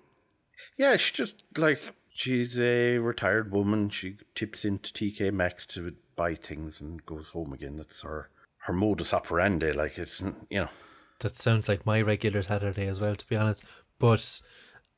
yeah, 0.76 0.97
she 0.97 1.14
just 1.14 1.42
like 1.56 1.80
she's 2.11 2.59
a 2.59 2.99
retired 2.99 3.50
woman. 3.50 3.88
She 3.88 4.16
tips 4.35 4.64
into 4.64 4.92
TK 4.92 5.32
Maxx 5.32 5.66
to 5.66 5.94
buy 6.16 6.35
things 6.35 6.80
and 6.80 7.04
goes 7.06 7.28
home 7.28 7.52
again. 7.52 7.76
That's 7.76 8.02
her 8.02 8.28
her 8.59 8.73
modus 8.73 9.12
operandi. 9.12 9.72
Like 9.72 9.98
it's 9.98 10.20
you 10.20 10.61
know, 10.61 10.68
that 11.20 11.37
sounds 11.37 11.68
like 11.68 11.87
my 11.87 12.00
regular 12.03 12.42
Saturday 12.42 12.87
as 12.87 13.00
well, 13.00 13.14
to 13.14 13.27
be 13.27 13.37
honest. 13.37 13.64
But 13.98 14.40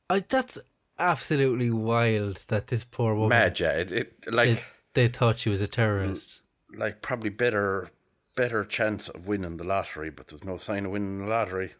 I, 0.09 0.19
that's 0.27 0.57
absolutely 0.99 1.69
wild 1.69 2.43
that 2.47 2.67
this 2.67 2.83
poor 2.83 3.15
woman, 3.15 3.29
mad. 3.29 3.59
Yeah, 3.59 3.71
it, 3.71 3.91
it 3.91 4.13
like 4.31 4.63
they, 4.93 5.03
they 5.03 5.07
thought 5.07 5.39
she 5.39 5.49
was 5.49 5.61
a 5.61 5.67
terrorist. 5.67 6.41
Like 6.77 7.01
probably 7.01 7.29
better 7.29 7.89
better 8.35 8.65
chance 8.65 9.07
of 9.09 9.27
winning 9.27 9.57
the 9.57 9.63
lottery, 9.63 10.09
but 10.09 10.27
there's 10.27 10.43
no 10.43 10.57
sign 10.57 10.85
of 10.85 10.91
winning 10.91 11.19
the 11.19 11.25
lottery. 11.29 11.73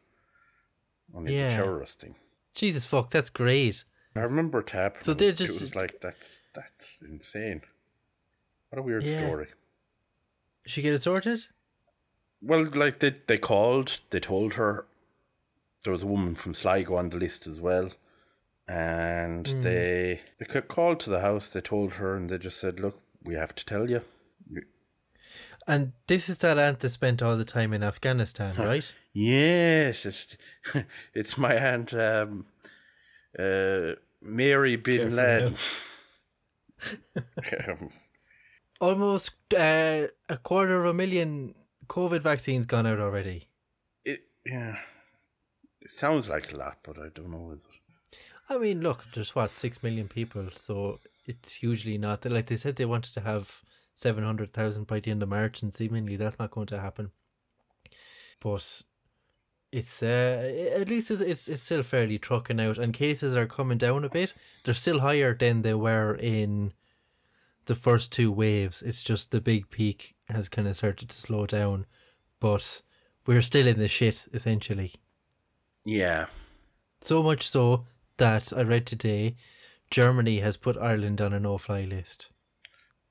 Only 1.13 1.35
Yeah. 1.35 1.49
the 1.49 1.55
terrorist 1.55 1.99
thing. 1.99 2.15
Jesus 2.53 2.85
fuck, 2.85 3.09
that's 3.11 3.29
great. 3.29 3.83
I 4.15 4.21
remember 4.21 4.63
happening. 4.71 5.03
So 5.03 5.13
they're 5.13 5.29
It 5.29 5.37
just- 5.37 5.61
was 5.61 5.75
like 5.75 5.99
that's 6.01 6.25
that's 6.53 6.97
insane. 7.01 7.61
What 8.69 8.79
a 8.79 8.81
weird 8.81 9.03
Yeah. 9.03 9.25
story. 9.27 9.47
She 10.65 10.81
get 10.81 10.93
it 10.93 10.99
sorted? 10.99 11.47
Well, 12.41 12.63
like 12.73 12.99
they 12.99 13.11
they 13.27 13.37
called, 13.37 13.99
they 14.09 14.19
told 14.21 14.53
her 14.53 14.85
there 15.83 15.93
was 15.93 16.03
a 16.03 16.07
woman 16.07 16.35
from 16.35 16.53
Sligo 16.53 16.95
on 16.95 17.09
the 17.09 17.17
list 17.17 17.45
as 17.47 17.59
well, 17.59 17.91
and 18.67 19.47
Hmm. 19.47 19.61
they 19.61 20.21
they 20.37 20.45
called 20.61 21.01
to 21.01 21.09
the 21.09 21.19
house. 21.21 21.49
They 21.49 21.61
told 21.61 21.93
her, 21.95 22.15
and 22.15 22.29
they 22.29 22.37
just 22.37 22.57
said, 22.57 22.79
"Look, 22.79 23.01
we 23.23 23.35
have 23.35 23.53
to 23.55 23.65
tell 23.65 23.89
you." 23.89 24.01
And 25.67 25.93
this 26.07 26.29
is 26.29 26.37
that 26.39 26.59
aunt 26.59 26.79
that 26.81 26.89
spent 26.89 27.21
all 27.23 27.37
the 27.37 27.45
time 27.45 27.73
in 27.73 27.83
Afghanistan, 27.83 28.55
right? 28.57 28.93
Yes, 29.13 30.05
it's 30.05 30.37
it's 31.13 31.37
my 31.37 31.55
aunt 31.55 31.93
um, 31.93 32.45
uh, 33.37 33.93
Mary 34.21 34.75
Bin 34.75 35.15
Laden. 35.15 35.55
Um, 37.67 37.89
Almost 38.81 39.31
uh, 39.53 40.07
a 40.27 40.37
quarter 40.43 40.79
of 40.81 40.85
a 40.85 40.93
million 40.93 41.55
COVID 41.87 42.21
vaccines 42.21 42.65
gone 42.65 42.85
out 42.85 42.99
already. 42.99 43.47
it 44.03 44.23
yeah, 44.45 44.75
it 45.81 45.89
sounds 45.91 46.27
like 46.27 46.51
a 46.51 46.57
lot, 46.57 46.77
but 46.83 46.97
I 46.99 47.07
don't 47.15 47.31
know. 47.31 47.51
Is 47.55 47.61
it? 47.61 48.17
I 48.49 48.57
mean, 48.57 48.81
look, 48.81 49.05
there's 49.13 49.33
what 49.33 49.55
six 49.55 49.81
million 49.81 50.07
people, 50.09 50.49
so 50.55 50.99
it's 51.25 51.53
hugely 51.53 51.97
not. 51.97 52.25
Like 52.25 52.47
they 52.47 52.57
said, 52.57 52.75
they 52.75 52.85
wanted 52.85 53.13
to 53.13 53.21
have 53.21 53.63
seven 53.95 54.23
hundred 54.23 54.53
thousand 54.53 54.85
by 54.85 54.99
the 54.99 55.09
end 55.09 55.23
of 55.23 55.29
March, 55.29 55.63
and 55.63 55.73
seemingly 55.73 56.15
that's 56.17 56.37
not 56.37 56.51
going 56.51 56.67
to 56.67 56.79
happen. 56.79 57.09
But 58.39 58.83
it's 59.71 60.03
uh, 60.03 60.69
at 60.75 60.87
least 60.89 61.09
it's, 61.09 61.21
it's 61.21 61.47
it's 61.47 61.63
still 61.63 61.81
fairly 61.81 62.19
trucking 62.19 62.59
out, 62.59 62.77
and 62.77 62.93
cases 62.93 63.35
are 63.35 63.47
coming 63.47 63.79
down 63.79 64.05
a 64.05 64.09
bit. 64.09 64.35
They're 64.63 64.75
still 64.75 64.99
higher 64.99 65.33
than 65.33 65.63
they 65.63 65.73
were 65.73 66.13
in 66.15 66.73
the 67.65 67.75
first 67.75 68.11
two 68.11 68.31
waves. 68.31 68.83
It's 68.83 69.03
just 69.03 69.31
the 69.31 69.41
big 69.41 69.71
peak 69.71 70.15
has 70.29 70.49
kind 70.49 70.67
of 70.67 70.75
started 70.75 71.09
to 71.09 71.15
slow 71.15 71.47
down, 71.47 71.87
but 72.39 72.81
we're 73.25 73.41
still 73.41 73.65
in 73.65 73.79
the 73.79 73.87
shit 73.87 74.27
essentially. 74.33 74.93
Yeah, 75.83 76.27
So 77.01 77.21
much 77.23 77.47
so 77.47 77.83
that 78.17 78.51
I 78.55 78.61
read 78.63 78.85
today 78.87 79.35
Germany 79.91 80.39
has 80.39 80.57
put 80.57 80.77
Ireland 80.77 81.21
on 81.21 81.33
a 81.33 81.39
no 81.39 81.57
fly 81.57 81.83
list. 81.83 82.29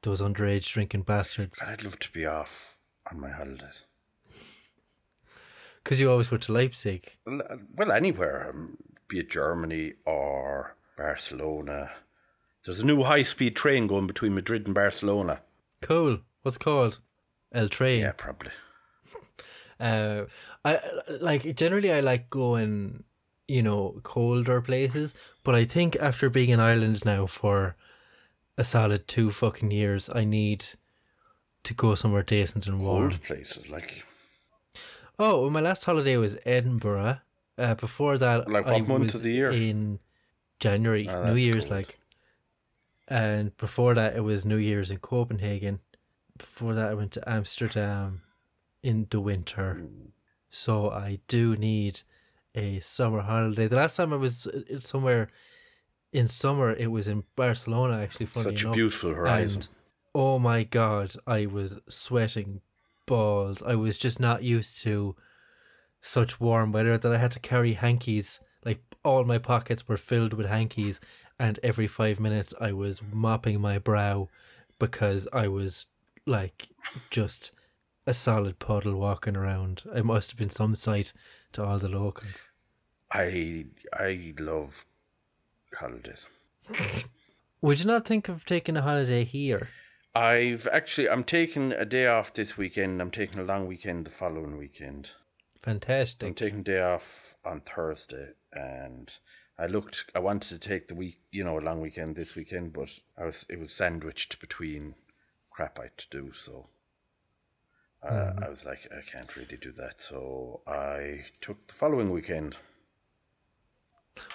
Those 0.05 0.21
underage 0.21 0.71
drinking 0.71 1.03
bastards. 1.03 1.59
I'd 1.67 1.83
love 1.83 1.99
to 2.01 2.13
be 2.13 2.27
off 2.27 2.77
on 3.11 3.19
my 3.19 3.31
holidays. 3.31 3.85
Because 5.83 5.99
you 5.99 6.11
always 6.11 6.29
go 6.29 6.37
to 6.37 6.53
Leipzig. 6.53 7.17
Well, 7.25 7.91
anywhere, 7.91 8.51
um, 8.51 8.77
be 9.09 9.21
it 9.21 9.31
Germany 9.31 9.95
or 10.05 10.77
Barcelona. 10.99 11.91
There's 12.65 12.81
a 12.81 12.85
new 12.85 13.03
high-speed 13.03 13.57
train 13.57 13.87
going 13.87 14.07
between 14.07 14.35
Madrid 14.35 14.67
and 14.67 14.75
Barcelona. 14.75 15.41
Cool. 15.81 16.19
What's 16.43 16.59
it 16.59 16.61
called? 16.61 16.99
El 17.53 17.69
Train. 17.71 18.01
Yeah, 18.01 18.13
probably. 18.13 18.53
Uh, 19.81 20.27
I 20.65 20.79
like 21.21 21.57
generally 21.57 21.93
I 21.93 21.99
like 21.99 22.31
going, 22.31 23.03
you 23.49 23.61
know, 23.61 23.99
colder 24.05 24.61
places. 24.61 25.15
But 25.43 25.57
I 25.57 25.65
think 25.65 25.97
after 25.97 26.31
being 26.31 26.51
in 26.51 26.61
Ireland 26.61 27.05
now 27.05 27.27
for 27.27 27.75
a 28.57 28.65
solid 28.65 29.07
two 29.09 29.31
fucking 29.31 29.71
years, 29.71 30.09
I 30.13 30.25
need 30.25 30.65
to 31.65 31.75
go 31.75 31.95
somewhere 31.95 32.23
decent 32.23 32.67
and 32.67 32.81
warm. 32.81 33.11
Cold 33.11 33.23
places 33.23 33.69
like 33.69 34.05
Oh, 35.19 35.43
well, 35.43 35.51
my 35.51 35.61
last 35.61 35.85
holiday 35.85 36.17
was 36.17 36.37
Edinburgh. 36.45 37.19
Uh, 37.57 37.75
before 37.77 38.19
that, 38.19 38.49
Like 38.51 38.67
I 38.67 38.73
what 38.73 38.89
month 38.89 39.03
was 39.05 39.15
of 39.17 39.23
the 39.23 39.31
year? 39.33 39.51
In 39.51 40.01
January, 40.59 41.09
Oh, 41.09 41.25
New 41.27 41.35
Year's, 41.37 41.67
cold. 41.67 41.77
like. 41.77 41.99
And 43.07 43.57
before 43.59 43.95
that, 43.95 44.17
it 44.17 44.21
was 44.23 44.45
New 44.45 44.57
Year's 44.57 44.91
in 44.91 44.99
Copenhagen. 44.99 45.79
Before 46.37 46.75
that, 46.75 46.91
I 46.91 46.95
went 46.95 47.13
to 47.13 47.29
Amsterdam 47.31 48.23
in 48.83 49.07
the 49.11 49.21
winter. 49.21 49.85
So 50.51 50.91
I 50.91 51.21
do 51.29 51.55
need 51.57 52.03
a 52.55 52.81
summer 52.81 53.21
holiday. 53.21 53.69
The 53.69 53.77
last 53.77 53.97
time 53.97 54.13
I 54.13 54.17
was 54.17 54.47
uh, 54.49 54.79
somewhere 54.79 55.29
in 56.15 56.29
summer, 56.29 56.73
it 56.73 56.91
was 56.91 57.09
in 57.09 57.25
Barcelona. 57.35 58.01
Actually, 58.01 58.27
funny 58.27 58.57
such 58.57 58.65
a 58.65 58.71
beautiful 58.71 59.13
horizon. 59.13 59.57
And 59.57 59.69
oh 60.15 60.39
my 60.39 60.63
god, 60.63 61.17
I 61.27 61.47
was 61.47 61.79
sweating 61.89 62.61
balls. 63.05 63.63
I 63.63 63.75
was 63.75 63.99
just 63.99 64.21
not 64.21 64.45
used 64.45 64.81
to 64.85 65.17
such 66.01 66.41
warm 66.41 66.71
weather 66.71 66.97
that 66.97 67.13
I 67.13 67.19
had 67.19 67.33
to 67.33 67.41
carry 67.41 67.73
hankies. 67.73 68.39
Like 68.65 68.81
all 69.05 69.25
my 69.25 69.39
pockets 69.39 69.89
were 69.89 69.97
filled 69.97 70.33
with 70.35 70.47
hankies, 70.47 71.01
and 71.39 71.59
every 71.65 71.89
five 71.89 72.21
minutes 72.21 72.55
I 72.61 72.73
was 72.73 73.03
mopping 73.13 73.61
my 73.61 73.79
brow 73.79 74.29
because 74.79 75.27
I 75.33 75.49
was 75.49 75.87
like 76.27 76.69
just 77.11 77.51
a 78.07 78.15
solid 78.15 78.61
puddle 78.61 78.95
walking 78.95 79.37
around. 79.37 79.83
It 79.95 80.05
must 80.05 80.31
have 80.31 80.39
been 80.39 80.49
some 80.49 80.77
sight 80.77 81.13
to 81.55 81.65
all 81.65 81.79
the 81.79 81.89
locals. 81.89 82.47
I 83.13 83.67
I 83.93 84.33
love 84.39 84.87
holidays. 85.75 86.27
Would 87.61 87.81
you 87.81 87.87
not 87.87 88.07
think 88.07 88.29
of 88.29 88.45
taking 88.45 88.77
a 88.77 88.83
holiday 88.83 89.25
here? 89.25 89.69
I've 90.15 90.69
actually 90.69 91.09
I'm 91.09 91.25
taking 91.25 91.73
a 91.73 91.85
day 91.85 92.07
off 92.07 92.33
this 92.33 92.57
weekend. 92.57 93.01
I'm 93.01 93.11
taking 93.11 93.41
a 93.41 93.45
long 93.45 93.67
weekend 93.67 94.07
the 94.07 94.11
following 94.11 94.57
weekend. 94.57 95.11
Fantastic. 95.63 96.29
I'm 96.29 96.35
taking 96.35 96.61
a 96.61 96.65
day 96.65 96.83
off 96.83 97.37
on 97.45 97.61
Thursday, 97.63 98.29
and 98.53 99.13
I 99.59 99.67
looked. 99.67 100.05
I 100.15 100.21
wanted 100.21 100.49
to 100.51 100.69
take 100.69 100.89
the 100.89 100.95
week, 100.95 101.19
you 101.33 101.43
know, 101.43 101.59
a 101.59 101.61
long 101.61 101.81
weekend 101.81 102.17
this 102.17 102.37
weekend, 102.37 102.73
but 102.73 102.91
I 103.19 103.25
was 103.25 103.47
it 103.49 103.59
was 103.59 103.73
sandwiched 103.73 104.41
between 104.41 104.95
crap 105.51 105.79
I 105.79 105.85
had 105.85 105.99
to 105.99 106.07
do, 106.11 106.33
so 106.33 106.69
uh, 108.09 108.33
I 108.43 108.51
was 108.51 108.65
like, 108.65 108.87
I 108.93 109.01
can't 109.17 109.35
really 109.37 109.57
do 109.57 109.73
that. 109.73 110.01
So 110.01 110.61
I 110.67 111.25
took 111.41 111.67
the 111.67 111.75
following 111.75 112.11
weekend. 112.11 112.57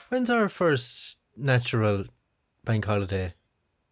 When's 0.09 0.29
our 0.29 0.49
first 0.49 1.17
natural 1.39 2.05
bank 2.63 2.85
holiday 2.85 3.33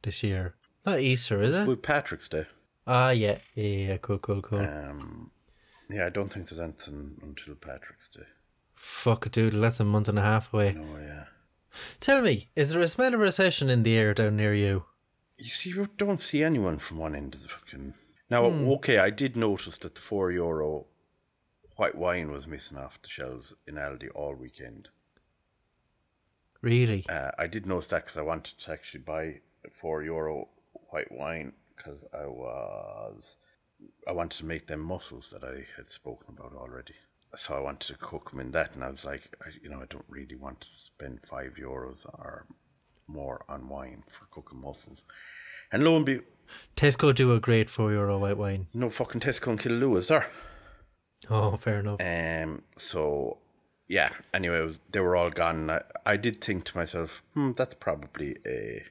this 0.04 0.24
year? 0.24 0.56
Not 0.86 1.00
Easter, 1.00 1.42
is 1.42 1.54
it? 1.54 1.68
with 1.68 1.82
Patrick's 1.82 2.30
Day. 2.30 2.46
Ah, 2.86 3.10
yeah, 3.10 3.40
yeah, 3.56 3.64
yeah, 3.64 3.98
cool, 3.98 4.18
cool, 4.20 4.42
cool. 4.42 4.60
Um, 4.60 5.32
yeah, 5.90 6.06
I 6.06 6.10
don't 6.10 6.32
think 6.32 6.50
there's 6.50 6.62
anything 6.62 7.20
until 7.22 7.56
Patrick's 7.56 8.10
Day. 8.10 8.24
Fuck 8.76 9.30
dude, 9.32 9.54
that's 9.54 9.80
a 9.80 9.84
month 9.84 10.08
and 10.08 10.20
a 10.20 10.22
half 10.22 10.54
away. 10.54 10.74
No, 10.74 10.98
yeah. 10.98 11.26
Tell 12.00 12.22
me, 12.22 12.50
is 12.56 12.72
there 12.72 12.82
a 12.82 12.88
smell 12.88 13.14
of 13.14 13.20
recession 13.20 13.70
in 13.70 13.84
the 13.84 13.96
air 13.98 14.14
down 14.14 14.38
near 14.38 14.54
you? 14.54 14.86
You 15.38 15.50
see, 15.50 15.70
you 15.72 15.90
don't 15.98 16.22
see 16.22 16.44
anyone 16.44 16.80
from 16.80 16.98
one 16.98 17.16
end 17.16 17.36
of 17.36 17.44
the 17.44 17.50
fucking. 17.50 17.94
Now, 18.30 18.46
okay, 18.46 18.98
I 18.98 19.10
did 19.10 19.36
notice 19.36 19.78
that 19.80 19.96
the 19.96 20.02
four 20.02 20.32
euro 20.32 20.86
white 21.76 21.96
wine 21.96 22.32
was 22.32 22.48
missing 22.48 22.78
off 22.78 23.02
the 23.02 23.10
shelves 23.10 23.54
in 23.68 23.76
Aldi 23.76 24.10
all 24.16 24.36
weekend. 24.36 24.90
Really? 26.62 27.06
Uh, 27.10 27.32
I 27.38 27.48
did 27.48 27.66
notice 27.66 27.88
that 27.88 28.06
because 28.06 28.18
I 28.18 28.22
wanted 28.22 28.58
to 28.60 28.72
actually 28.72 29.02
buy 29.02 29.42
four 29.80 30.04
euro 30.04 30.48
white 30.90 31.12
wine 31.12 31.54
because 31.76 32.00
I 32.14 32.26
was 32.26 33.38
I 34.08 34.12
wanted 34.12 34.38
to 34.40 34.46
make 34.46 34.68
them 34.68 34.80
mussels 34.80 35.30
that 35.32 35.44
I 35.44 35.66
had 35.76 35.90
spoken 35.90 36.36
about 36.38 36.54
already. 36.58 36.96
So 37.36 37.54
I 37.56 37.60
wanted 37.60 37.88
to 37.88 37.98
cook 38.00 38.32
them 38.32 38.40
in 38.40 38.52
that, 38.52 38.74
and 38.74 38.84
I 38.84 38.90
was 38.90 39.04
like, 39.04 39.30
I, 39.46 39.50
you 39.62 39.70
know, 39.70 39.82
I 39.82 39.86
don't 39.90 40.06
really 40.08 40.36
want 40.36 40.62
to 40.62 40.68
spend 40.68 41.20
five 41.30 41.56
euros 41.62 42.06
or 42.06 42.48
more 43.08 43.44
on 43.50 43.68
wine 43.70 44.04
for 44.08 44.26
cooking 44.32 44.62
mussels. 44.62 45.04
And 45.72 45.84
lo 45.84 45.98
and 45.98 46.06
behold, 46.06 46.26
Tesco 46.76 47.14
do 47.14 47.34
a 47.34 47.40
great 47.40 47.70
four 47.70 47.92
euro 47.92 48.18
white 48.18 48.38
wine. 48.38 48.68
no 48.74 48.90
fucking 48.90 49.22
Tesco 49.22 49.50
and 49.52 49.60
Killaloe 49.60 49.98
is 49.98 50.08
there. 50.08 50.28
Oh, 51.30 51.58
fair 51.58 51.80
enough. 51.80 52.00
Um, 52.00 52.64
so 52.78 53.38
yeah. 53.88 54.10
Anyway, 54.34 54.60
was, 54.62 54.80
they 54.92 55.00
were 55.00 55.16
all 55.16 55.30
gone. 55.30 55.70
I, 55.70 55.82
I 56.06 56.18
did 56.18 56.42
think 56.42 56.66
to 56.66 56.78
myself, 56.78 57.22
hmm, 57.34 57.52
that's 57.54 57.76
probably 57.76 58.38
a 58.46 58.84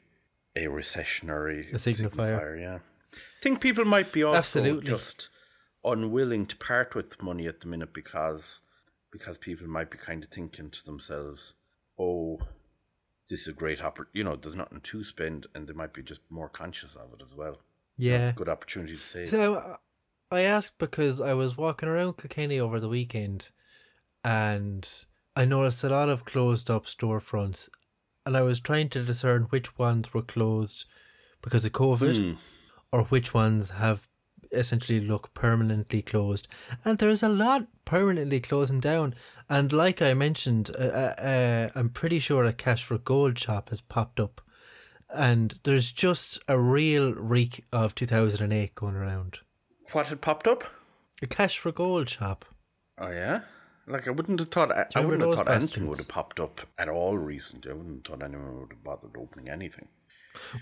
a 0.56 0.64
recessionary 0.66 1.70
A 1.72 1.76
signifier. 1.76 2.60
Yeah, 2.60 2.78
I 3.14 3.18
think 3.42 3.60
people 3.60 3.84
might 3.84 4.10
be 4.12 4.22
also 4.22 4.38
Absolutely. 4.38 4.88
just 4.88 5.28
unwilling 5.84 6.46
to 6.46 6.56
part 6.56 6.94
with 6.94 7.22
money 7.22 7.46
at 7.46 7.60
the 7.60 7.66
minute 7.68 7.92
because 7.92 8.60
because 9.12 9.38
people 9.38 9.66
might 9.68 9.90
be 9.90 9.98
kind 9.98 10.22
of 10.24 10.30
thinking 10.30 10.70
to 10.70 10.84
themselves, 10.84 11.52
oh. 11.98 12.38
This 13.28 13.40
is 13.40 13.48
a 13.48 13.52
great 13.52 13.82
opportunity. 13.82 14.18
You 14.20 14.22
know, 14.24 14.36
there's 14.36 14.54
nothing 14.54 14.80
to 14.80 15.02
spend, 15.02 15.48
and 15.52 15.66
they 15.66 15.72
might 15.72 15.92
be 15.92 16.00
just 16.00 16.20
more 16.30 16.48
conscious 16.48 16.94
of 16.94 17.12
it 17.12 17.24
as 17.28 17.34
well. 17.36 17.58
yeah. 17.96 18.18
It's 18.18 18.30
a 18.30 18.38
good 18.38 18.48
opportunity 18.48 18.94
to 18.94 19.00
save. 19.02 19.28
So 19.28 19.56
uh, 19.56 19.76
I 20.30 20.42
asked 20.42 20.78
because 20.78 21.20
I 21.20 21.34
was 21.34 21.56
walking 21.56 21.88
around 21.88 22.18
Kilkenny 22.18 22.60
over 22.60 22.78
the 22.78 22.88
weekend 22.88 23.50
and 24.26 24.88
I 25.36 25.44
noticed 25.44 25.84
a 25.84 25.88
lot 25.88 26.08
of 26.08 26.24
closed 26.24 26.68
up 26.70 26.86
storefronts 26.86 27.68
and 28.24 28.36
I 28.36 28.42
was 28.42 28.58
trying 28.58 28.88
to 28.90 29.04
discern 29.04 29.44
which 29.44 29.78
ones 29.78 30.12
were 30.12 30.22
closed 30.22 30.84
because 31.42 31.64
of 31.64 31.72
COVID 31.72 32.16
Hmm. 32.16 32.38
or 32.90 33.04
which 33.04 33.32
ones 33.32 33.70
have 33.70 34.08
essentially 34.52 35.00
look 35.00 35.32
permanently 35.34 36.02
closed. 36.02 36.48
And 36.84 36.98
there's 36.98 37.22
a 37.22 37.28
lot 37.28 37.66
permanently 37.84 38.40
closing 38.40 38.80
down. 38.80 39.14
And 39.48 39.72
like 39.72 40.00
I 40.02 40.14
mentioned, 40.14 40.70
uh, 40.76 40.82
uh, 40.82 41.14
uh, 41.20 41.68
I'm 41.74 41.90
pretty 41.90 42.18
sure 42.18 42.44
a 42.44 42.52
Cash 42.52 42.84
for 42.84 42.98
Gold 42.98 43.38
shop 43.38 43.68
has 43.68 43.80
popped 43.80 44.18
up. 44.18 44.40
And 45.14 45.58
there's 45.64 45.92
just 45.92 46.38
a 46.48 46.58
real 46.58 47.12
reek 47.14 47.64
of 47.72 47.94
2008 47.94 48.74
going 48.74 48.96
around. 48.96 49.38
What 49.92 50.06
had 50.06 50.20
popped 50.20 50.48
up? 50.48 50.64
A 51.22 51.26
Cash 51.26 51.58
for 51.58 51.70
Gold 51.72 52.08
shop. 52.08 52.44
Oh 52.98 53.10
yeah, 53.10 53.42
like 53.86 54.08
I 54.08 54.10
wouldn't 54.10 54.40
have 54.40 54.50
thought. 54.50 54.72
I, 54.72 54.86
I 54.94 55.00
wouldn't 55.00 55.22
have 55.22 55.34
thought 55.34 55.54
anything 55.54 55.88
would 55.88 55.98
have 55.98 56.08
popped 56.08 56.40
up 56.40 56.60
at 56.78 56.88
all 56.88 57.16
recently. 57.18 57.70
I 57.70 57.74
wouldn't 57.74 58.06
have 58.06 58.18
thought 58.18 58.24
anyone 58.24 58.60
would 58.60 58.72
have 58.72 58.84
bothered 58.84 59.16
opening 59.16 59.48
anything. 59.48 59.88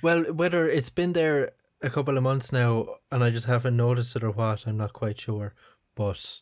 Well, 0.03 0.25
whether 0.33 0.69
it's 0.69 0.91
been 0.91 1.13
there 1.13 1.53
a 1.83 1.91
couple 1.91 2.17
of 2.17 2.23
months 2.23 2.53
now 2.53 2.87
and 3.11 3.25
I 3.25 3.31
just 3.31 3.47
haven't 3.47 3.77
noticed 3.77 4.17
it 4.17 4.25
or 4.25 4.31
what, 4.31 4.67
I'm 4.67 4.77
not 4.77 4.93
quite 4.93 5.19
sure. 5.19 5.55
But 5.95 6.41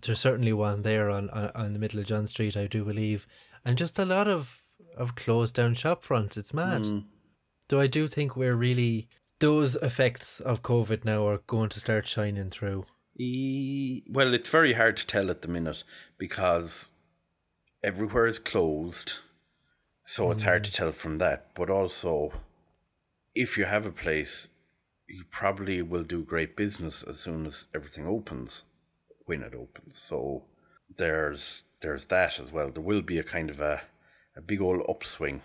there's 0.00 0.20
certainly 0.20 0.52
one 0.52 0.82
there 0.82 1.10
on, 1.10 1.30
on, 1.30 1.50
on 1.54 1.72
the 1.72 1.78
middle 1.78 2.00
of 2.00 2.06
John 2.06 2.26
Street, 2.26 2.56
I 2.56 2.66
do 2.66 2.84
believe. 2.84 3.26
And 3.64 3.76
just 3.76 3.98
a 3.98 4.04
lot 4.04 4.28
of, 4.28 4.62
of 4.96 5.14
closed 5.14 5.54
down 5.54 5.74
shop 5.74 6.02
fronts. 6.02 6.36
It's 6.36 6.54
mad. 6.54 6.86
Hmm. 6.86 6.98
Though 7.68 7.80
I 7.80 7.86
do 7.86 8.08
think 8.08 8.36
we're 8.36 8.56
really. 8.56 9.08
Those 9.38 9.76
effects 9.76 10.40
of 10.40 10.62
COVID 10.62 11.06
now 11.06 11.26
are 11.26 11.38
going 11.46 11.70
to 11.70 11.80
start 11.80 12.06
shining 12.06 12.50
through. 12.50 12.84
E- 13.22 14.02
well, 14.08 14.32
it's 14.32 14.48
very 14.48 14.72
hard 14.72 14.96
to 14.96 15.06
tell 15.06 15.30
at 15.30 15.42
the 15.42 15.48
minute 15.48 15.84
because 16.16 16.88
everywhere 17.82 18.26
is 18.26 18.38
closed, 18.38 19.18
so 20.04 20.30
it's 20.30 20.44
hard 20.44 20.64
to 20.64 20.70
mm. 20.70 20.74
tell 20.74 20.92
from 20.92 21.18
that. 21.18 21.54
But 21.54 21.68
also, 21.68 22.32
if 23.34 23.58
you 23.58 23.66
have 23.66 23.84
a 23.84 23.92
place, 23.92 24.48
you 25.06 25.24
probably 25.30 25.82
will 25.82 26.02
do 26.02 26.22
great 26.22 26.56
business 26.56 27.02
as 27.02 27.20
soon 27.20 27.44
as 27.44 27.66
everything 27.74 28.06
opens, 28.06 28.62
when 29.26 29.42
it 29.42 29.54
opens. 29.54 30.00
So 30.08 30.44
there's 30.96 31.64
there's 31.82 32.06
that 32.06 32.40
as 32.40 32.50
well. 32.50 32.70
There 32.70 32.82
will 32.82 33.02
be 33.02 33.18
a 33.18 33.22
kind 33.22 33.50
of 33.50 33.60
a 33.60 33.82
a 34.34 34.40
big 34.40 34.62
old 34.62 34.80
upswing. 34.88 35.42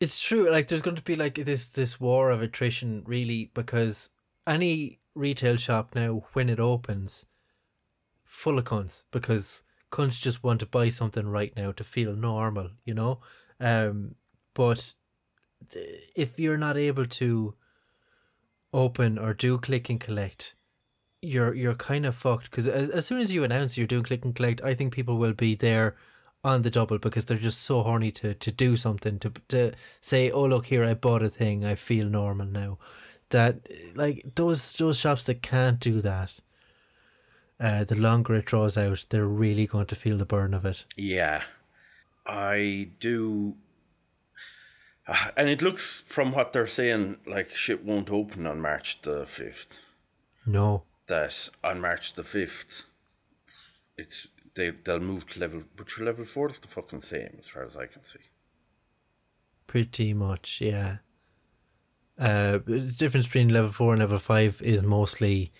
It's 0.00 0.18
true. 0.18 0.50
Like 0.50 0.68
there's 0.68 0.80
going 0.80 0.96
to 0.96 1.02
be 1.02 1.16
like 1.16 1.34
this 1.34 1.66
this 1.66 2.00
war 2.00 2.30
of 2.30 2.40
attrition, 2.40 3.02
really, 3.04 3.50
because 3.52 4.08
any 4.48 5.00
retail 5.14 5.56
shop 5.56 5.94
now, 5.94 6.24
when 6.32 6.48
it 6.48 6.60
opens, 6.60 7.26
full 8.24 8.58
of 8.58 8.64
cunts 8.64 9.04
because 9.10 9.62
cunts 9.90 10.20
just 10.20 10.44
want 10.44 10.60
to 10.60 10.66
buy 10.66 10.88
something 10.88 11.26
right 11.26 11.52
now 11.56 11.72
to 11.72 11.84
feel 11.84 12.14
normal, 12.14 12.70
you 12.84 12.94
know. 12.94 13.20
Um, 13.60 14.14
but 14.54 14.94
if 16.14 16.38
you're 16.38 16.58
not 16.58 16.76
able 16.76 17.06
to 17.06 17.54
open 18.72 19.18
or 19.18 19.34
do 19.34 19.58
click 19.58 19.88
and 19.88 20.00
collect, 20.00 20.54
you're 21.20 21.54
you're 21.54 21.74
kind 21.74 22.06
of 22.06 22.14
fucked 22.14 22.50
because 22.50 22.68
as, 22.68 22.90
as 22.90 23.06
soon 23.06 23.20
as 23.20 23.32
you 23.32 23.42
announce 23.42 23.76
you're 23.76 23.86
doing 23.86 24.04
click 24.04 24.24
and 24.24 24.34
collect, 24.34 24.62
I 24.62 24.74
think 24.74 24.92
people 24.92 25.16
will 25.16 25.32
be 25.32 25.54
there 25.54 25.96
on 26.44 26.62
the 26.62 26.70
double 26.70 26.98
because 26.98 27.24
they're 27.24 27.36
just 27.38 27.62
so 27.62 27.82
horny 27.82 28.12
to, 28.12 28.34
to 28.34 28.52
do 28.52 28.76
something 28.76 29.18
to 29.18 29.32
to 29.48 29.72
say, 30.00 30.30
oh 30.30 30.44
look 30.44 30.66
here, 30.66 30.84
I 30.84 30.94
bought 30.94 31.22
a 31.22 31.28
thing, 31.28 31.64
I 31.64 31.74
feel 31.74 32.06
normal 32.06 32.46
now. 32.46 32.78
That 33.30 33.60
like 33.94 34.22
those 34.34 34.72
those 34.72 34.98
shops 34.98 35.24
that 35.24 35.42
can't 35.42 35.78
do 35.78 36.00
that, 36.00 36.40
uh, 37.60 37.84
the 37.84 37.94
longer 37.94 38.34
it 38.34 38.46
draws 38.46 38.78
out, 38.78 39.04
they're 39.10 39.26
really 39.26 39.66
going 39.66 39.86
to 39.86 39.94
feel 39.94 40.16
the 40.16 40.24
burn 40.24 40.54
of 40.54 40.64
it. 40.64 40.84
Yeah, 40.96 41.42
I 42.26 42.90
do. 43.00 43.54
Uh, 45.06 45.30
and 45.36 45.48
it 45.48 45.62
looks 45.62 46.02
from 46.06 46.32
what 46.32 46.52
they're 46.52 46.66
saying 46.66 47.16
like 47.26 47.54
shit 47.54 47.84
won't 47.84 48.10
open 48.10 48.46
on 48.46 48.60
March 48.60 49.00
the 49.02 49.24
5th. 49.24 49.78
No, 50.46 50.84
That 51.06 51.50
on 51.64 51.80
March 51.80 52.14
the 52.14 52.22
5th, 52.22 52.84
it's 53.96 54.28
they, 54.54 54.70
they'll 54.70 55.00
move 55.00 55.26
to 55.30 55.40
level, 55.40 55.62
but 55.76 55.96
your 55.96 56.06
level 56.06 56.24
4 56.24 56.50
is 56.50 56.58
the 56.58 56.68
fucking 56.68 57.02
same 57.02 57.36
as 57.38 57.48
far 57.48 57.64
as 57.64 57.76
I 57.76 57.86
can 57.86 58.04
see. 58.04 58.18
pretty 59.66 60.14
much, 60.14 60.60
yeah. 60.60 60.98
Uh, 62.18 62.58
the 62.66 62.80
difference 62.80 63.26
between 63.26 63.48
level 63.48 63.70
four 63.70 63.92
and 63.92 64.00
level 64.00 64.18
five 64.18 64.60
is 64.62 64.82
mostly 64.82 65.52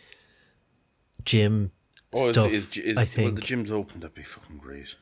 gym 1.25 1.71
Oh, 2.15 2.33
stuff. 2.33 2.51
is, 2.51 2.71
is, 2.71 2.77
is, 2.79 2.97
I 2.97 3.01
well, 3.01 3.07
think 3.07 3.37
the 3.37 3.43
gym's 3.43 3.71
open, 3.71 4.01
that'd 4.01 4.15
be 4.15 4.23
fucking 4.23 4.57
great. 4.59 4.97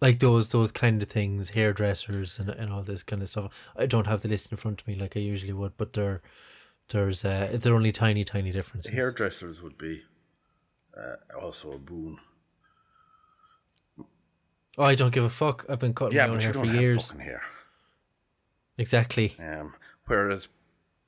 like 0.00 0.18
those 0.18 0.48
those 0.50 0.72
kind 0.72 1.02
of 1.02 1.08
things, 1.08 1.50
hairdressers 1.50 2.38
and 2.38 2.48
and 2.50 2.72
all 2.72 2.82
this 2.82 3.02
kind 3.02 3.22
of 3.22 3.28
stuff. 3.28 3.70
I 3.76 3.86
don't 3.86 4.06
have 4.06 4.22
the 4.22 4.28
list 4.28 4.50
in 4.50 4.56
front 4.56 4.80
of 4.80 4.88
me 4.88 4.94
like 4.94 5.16
I 5.16 5.20
usually 5.20 5.52
would, 5.52 5.76
but 5.76 5.92
there 5.92 6.20
there's 6.88 7.24
uh 7.24 7.56
they're 7.60 7.74
only 7.74 7.92
tiny 7.92 8.24
tiny 8.24 8.50
differences. 8.50 8.92
Hairdressers 8.92 9.62
would 9.62 9.76
be 9.78 10.02
uh, 10.96 11.16
also 11.40 11.72
a 11.72 11.78
boon. 11.78 12.18
Oh, 14.78 14.84
I 14.84 14.94
don't 14.94 15.12
give 15.12 15.24
a 15.24 15.30
fuck. 15.30 15.64
I've 15.68 15.78
been 15.78 15.94
cutting 15.94 16.16
Yeah, 16.16 16.26
my 16.26 16.34
own 16.34 16.40
hair 16.40 16.52
don't 16.52 16.66
for 16.66 16.72
years. 16.72 17.12
Exactly. 18.78 19.34
Um, 19.38 19.74
whereas 20.06 20.48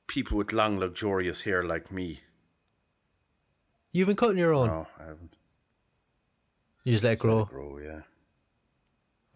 people 0.07 0.37
with 0.37 0.51
long, 0.53 0.79
luxurious 0.79 1.41
hair 1.41 1.63
like 1.63 1.91
me, 1.91 2.21
You've 3.91 4.07
been 4.07 4.15
cutting 4.17 4.37
your 4.37 4.53
own. 4.53 4.67
no, 4.67 4.87
I 4.99 5.03
haven't. 5.03 5.35
You 6.83 6.91
just 6.93 7.03
let 7.03 7.13
it 7.13 7.19
grow. 7.19 7.37
Let 7.37 7.43
it 7.47 7.49
Grow, 7.49 7.77
yeah. 7.79 8.01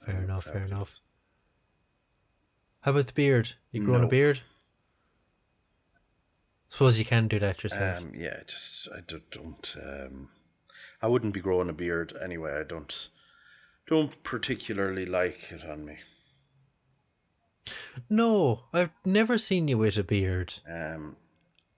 Fair 0.06 0.24
enough. 0.24 0.44
Fair 0.44 0.64
enough. 0.64 1.00
How 2.82 2.92
about 2.92 3.08
the 3.08 3.14
beard? 3.14 3.54
You 3.72 3.84
growing 3.84 4.02
a 4.02 4.04
No. 4.04 4.10
beard? 4.10 4.42
Suppose 6.70 7.00
you 7.00 7.06
can 7.06 7.28
do 7.28 7.40
that 7.40 7.64
yourself. 7.64 8.02
Um, 8.04 8.14
yeah, 8.16 8.42
just 8.48 8.90
I 8.96 9.00
do, 9.02 9.22
don't. 9.32 9.76
Um, 9.82 10.30
I 11.02 11.08
wouldn't 11.08 11.34
be 11.34 11.40
growing 11.40 11.70
a 11.70 11.74
beard 11.74 12.14
anyway. 12.22 12.60
I 12.60 12.64
don't. 12.64 13.10
Don't 13.88 14.24
particularly 14.24 15.06
like 15.06 15.52
it 15.52 15.64
on 15.66 15.86
me. 15.86 15.98
No, 18.10 18.64
I've 18.74 18.92
never 19.06 19.38
seen 19.38 19.68
you 19.68 19.78
with 19.78 19.98
a 19.98 20.04
beard. 20.04 20.56
Um, 20.70 21.16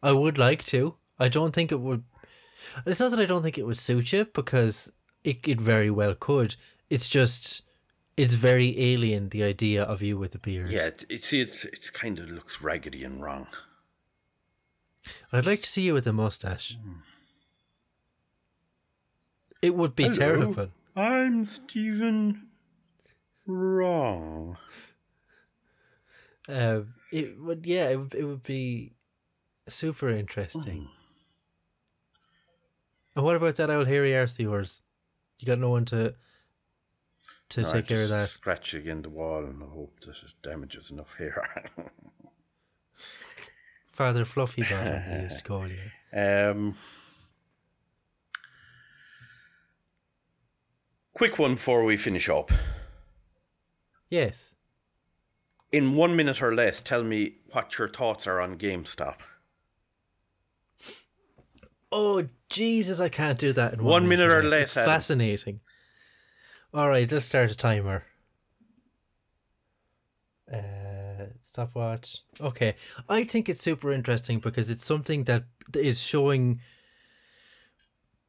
I 0.01 0.11
would 0.11 0.37
like 0.37 0.63
to. 0.65 0.95
I 1.19 1.27
don't 1.29 1.53
think 1.53 1.71
it 1.71 1.79
would. 1.79 2.03
It's 2.85 2.99
not 2.99 3.11
that 3.11 3.19
I 3.19 3.25
don't 3.25 3.43
think 3.43 3.57
it 3.57 3.65
would 3.65 3.77
suit 3.77 4.11
you 4.13 4.25
because 4.25 4.91
it, 5.23 5.39
it 5.47 5.61
very 5.61 5.89
well 5.89 6.15
could. 6.15 6.55
It's 6.89 7.07
just 7.09 7.61
it's 8.17 8.33
very 8.33 8.79
alien 8.93 9.29
the 9.29 9.43
idea 9.43 9.83
of 9.83 10.01
you 10.01 10.17
with 10.17 10.33
a 10.35 10.39
beard. 10.39 10.71
yeah, 10.71 10.85
it, 10.87 11.05
it 11.09 11.25
see, 11.25 11.41
it's 11.41 11.65
it's 11.65 11.89
kind 11.89 12.19
of 12.19 12.29
looks 12.29 12.61
raggedy 12.61 13.03
and 13.03 13.21
wrong. 13.21 13.47
I'd 15.31 15.45
like 15.45 15.61
to 15.61 15.69
see 15.69 15.83
you 15.83 15.93
with 15.93 16.07
a 16.07 16.13
mustache. 16.13 16.77
It 19.61 19.75
would 19.75 19.95
be 19.95 20.03
Hello. 20.03 20.15
terrible. 20.15 20.69
I'm 20.95 21.45
Stephen. 21.45 22.47
Wrong. 23.45 24.57
Uh, 26.47 26.81
it 27.11 27.39
would, 27.39 27.65
yeah, 27.65 27.89
it 27.89 27.95
would, 27.97 28.13
it 28.13 28.23
would 28.23 28.43
be 28.43 28.93
super 29.67 30.09
interesting. 30.09 30.81
Hmm. 30.81 30.91
And 33.15 33.25
what 33.25 33.35
about 33.35 33.55
that 33.55 33.69
old 33.69 33.87
hairy 33.87 34.15
arse 34.15 34.33
of 34.33 34.41
yours? 34.41 34.81
You 35.39 35.47
got 35.47 35.59
no 35.59 35.69
one 35.69 35.85
to 35.85 36.15
to 37.49 37.61
No, 37.61 37.71
take 37.71 37.87
care 37.87 38.03
of 38.03 38.09
that. 38.09 38.29
Scratch 38.29 38.73
against 38.73 39.03
the 39.03 39.09
wall 39.09 39.45
and 39.45 39.61
hope 39.61 39.99
that 40.01 40.15
it 40.17 40.33
damages 40.41 40.91
enough 40.91 41.13
hair. 41.17 41.47
Father 43.91 44.25
Fluffy 44.25 44.63
Bottom, 44.63 45.03
they 45.09 45.21
used 45.23 45.37
to 45.37 45.43
call 45.47 45.67
you. 45.67 45.77
Um, 46.13 46.75
quick 51.13 51.39
one 51.39 51.53
before 51.53 51.83
we 51.83 51.95
finish 51.95 52.27
up. 52.27 52.51
Yes. 54.09 54.54
In 55.75 55.93
one 55.93 56.15
minute 56.15 56.41
or 56.41 56.55
less, 56.55 56.79
tell 56.79 57.03
me 57.03 57.33
what 57.51 57.77
your 57.77 57.89
thoughts 57.89 58.27
are 58.27 58.39
on 58.39 58.57
GameStop. 58.57 59.15
Oh 61.91 62.27
Jesus, 62.49 63.01
I 63.01 63.09
can't 63.09 63.37
do 63.37 63.51
that 63.51 63.73
in 63.73 63.79
One 63.83 64.03
one, 64.03 64.07
minute 64.07 64.31
or 64.31 64.41
less, 64.43 64.67
It's 64.67 64.77
Adam. 64.77 64.89
fascinating. 64.89 65.59
All 66.73 66.87
right, 66.87 67.11
let's 67.11 67.25
start 67.25 67.51
a 67.51 67.57
timer. 67.57 68.05
Uh, 70.49 71.25
stopwatch. 71.41 72.21
Okay, 72.39 72.75
I 73.09 73.25
think 73.25 73.49
it's 73.49 73.61
super 73.63 73.91
interesting 73.91 74.39
because 74.39 74.69
it's 74.69 74.85
something 74.85 75.25
that 75.25 75.43
is 75.73 76.01
showing 76.01 76.61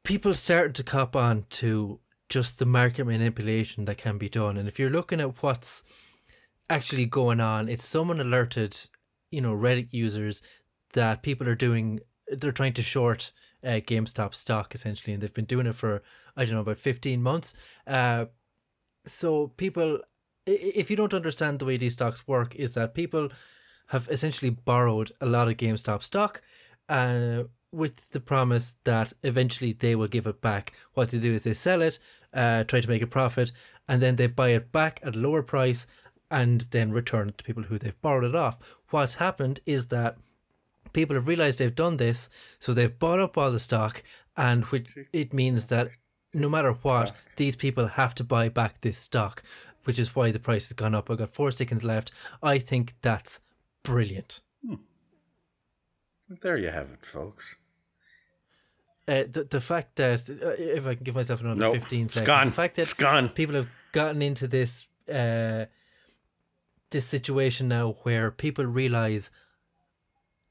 people 0.03 0.35
starting 0.35 0.73
to 0.73 0.83
cop 0.83 1.15
on 1.15 1.45
to 1.51 2.01
just 2.29 2.59
the 2.59 2.67
market 2.67 3.05
manipulation 3.05 3.85
that 3.85 3.99
can 3.99 4.19
be 4.19 4.29
done. 4.29 4.57
And 4.57 4.67
if 4.67 4.81
you're 4.81 4.91
looking 4.91 5.21
at 5.21 5.43
what's 5.45 5.85
actually 6.69 7.07
going 7.07 7.41
on, 7.41 7.69
it's 7.69 7.87
someone 7.87 8.21
alerted, 8.21 8.77
you 9.31 9.41
know, 9.41 9.55
Reddit 9.55 9.93
users 9.93 10.43
that 10.93 11.23
people 11.23 11.49
are 11.49 11.55
doing, 11.55 12.01
they're 12.29 12.53
trying 12.53 12.73
to 12.75 12.83
short 12.83 13.33
uh, 13.65 13.81
GameStop 13.81 14.35
stock 14.35 14.75
essentially, 14.75 15.13
and 15.13 15.23
they've 15.23 15.35
been 15.35 15.45
doing 15.45 15.67
it 15.67 15.75
for, 15.75 16.03
I 16.37 16.45
don't 16.45 16.55
know, 16.55 16.61
about 16.61 16.79
15 16.79 17.23
months. 17.23 17.55
Uh, 17.87 18.27
so 19.05 19.49
people, 19.57 20.01
if 20.47 20.91
you 20.91 20.97
don't 20.97 21.15
understand 21.15 21.59
the 21.59 21.65
way 21.65 21.77
these 21.77 21.95
stocks 21.95 22.27
work, 22.27 22.55
is 22.57 22.75
that 22.75 22.95
people 22.95 23.31
have 23.89 24.09
essentially 24.11 24.51
borrowed 24.51 25.13
a 25.21 25.27
lot 25.27 25.49
of 25.49 25.57
GameStop 25.57 26.03
stock, 26.03 26.43
uh, 26.89 27.45
with 27.73 28.11
the 28.11 28.21
promise 28.21 28.77
that 28.85 29.13
eventually 29.23 29.73
they 29.73 29.95
will 29.95 30.09
give 30.09 30.27
it 30.27 30.41
back. 30.41 30.73
What 30.95 31.11
they 31.11 31.19
do 31.19 31.35
is 31.35 31.43
they 31.43 31.53
sell 31.53 31.83
it, 31.83 31.99
uh, 32.33 32.65
try 32.65 32.81
to 32.81 32.89
make 32.89 33.03
a 33.03 33.07
profit, 33.07 33.53
and 33.89 34.01
then 34.01 34.17
they 34.17 34.27
buy 34.27 34.51
it 34.51 34.73
back 34.73 35.01
at 35.03 35.15
a 35.15 35.19
lower 35.19 35.43
price, 35.43 35.87
and 36.31 36.63
then 36.73 36.91
return 36.93 37.29
it 37.29 37.39
to 37.39 37.45
people 37.45 37.65
who 37.65 37.79
they've 37.79 38.01
borrowed 38.03 38.25
it 38.25 38.35
off. 38.35 38.59
What's 38.91 39.15
happened 39.15 39.61
is 39.67 39.87
that 39.89 40.17
people 40.93 41.15
have 41.15 41.29
realized 41.29 41.59
they've 41.59 41.75
done 41.75 41.97
this, 41.99 42.29
so 42.59 42.73
they've 42.73 42.99
bought 42.99 43.21
up 43.21 43.37
all 43.39 43.53
the 43.53 43.59
stock, 43.59 44.03
and 44.37 44.65
which 44.67 44.97
it 45.13 45.33
means 45.33 45.67
that 45.67 45.91
no 46.35 46.49
matter 46.49 46.73
what, 46.73 47.15
these 47.37 47.57
people 47.57 47.87
have 47.87 48.15
to 48.17 48.25
buy 48.25 48.49
back 48.49 48.81
this 48.81 48.99
stock, 48.99 49.43
which 49.85 49.99
is 49.99 50.15
why 50.17 50.31
the 50.31 50.39
price 50.39 50.67
has 50.69 50.73
gone 50.75 50.95
up. 50.95 51.11
I've 51.11 51.19
got 51.19 51.31
four 51.31 51.51
seconds 51.51 51.85
left. 51.85 52.13
I 52.43 52.59
think 52.59 52.95
that's 53.03 53.41
brilliant. 53.83 54.41
There 56.29 56.57
you 56.59 56.71
have 56.71 56.91
it, 56.91 57.07
folks. 57.07 57.57
Uh, 59.09 59.23
the 59.31 59.47
the 59.49 59.61
fact 59.61 59.95
that 59.97 60.29
uh, 60.29 60.49
if 60.59 60.85
I 60.87 60.97
can 60.97 61.05
give 61.05 61.15
myself 61.15 61.41
another 61.41 61.61
No, 61.61 61.73
fifteen 61.73 62.07
it's 62.07 62.15
seconds, 62.15 62.27
gone. 62.27 62.47
the 62.47 62.53
fact 62.53 62.75
that 62.75 62.83
It's 62.83 62.95
gone. 62.95 63.29
people 63.29 63.55
have 63.55 63.69
gotten 63.93 64.21
into 64.21 64.49
this 64.49 64.89
uh, 65.09 65.67
this 66.97 67.07
situation 67.07 67.69
now 67.69 67.93
where 68.05 68.31
people 68.31 68.65
realize 68.65 69.31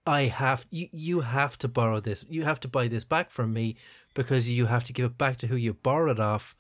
I 0.06 0.26
have 0.26 0.68
you 0.70 0.88
you 0.92 1.22
have 1.22 1.58
to 1.58 1.68
borrow 1.68 2.00
this, 2.00 2.24
you 2.30 2.44
have 2.44 2.60
to 2.60 2.68
buy 2.68 2.88
this 2.88 3.04
back 3.04 3.32
from 3.32 3.52
me 3.52 3.78
because 4.14 4.52
you 4.52 4.68
have 4.68 4.84
to 4.84 4.94
give 4.94 5.06
it 5.06 5.18
back 5.18 5.38
to 5.38 5.48
who 5.48 5.56
you 5.56 5.74
borrowed 5.74 6.20
off. 6.20 6.56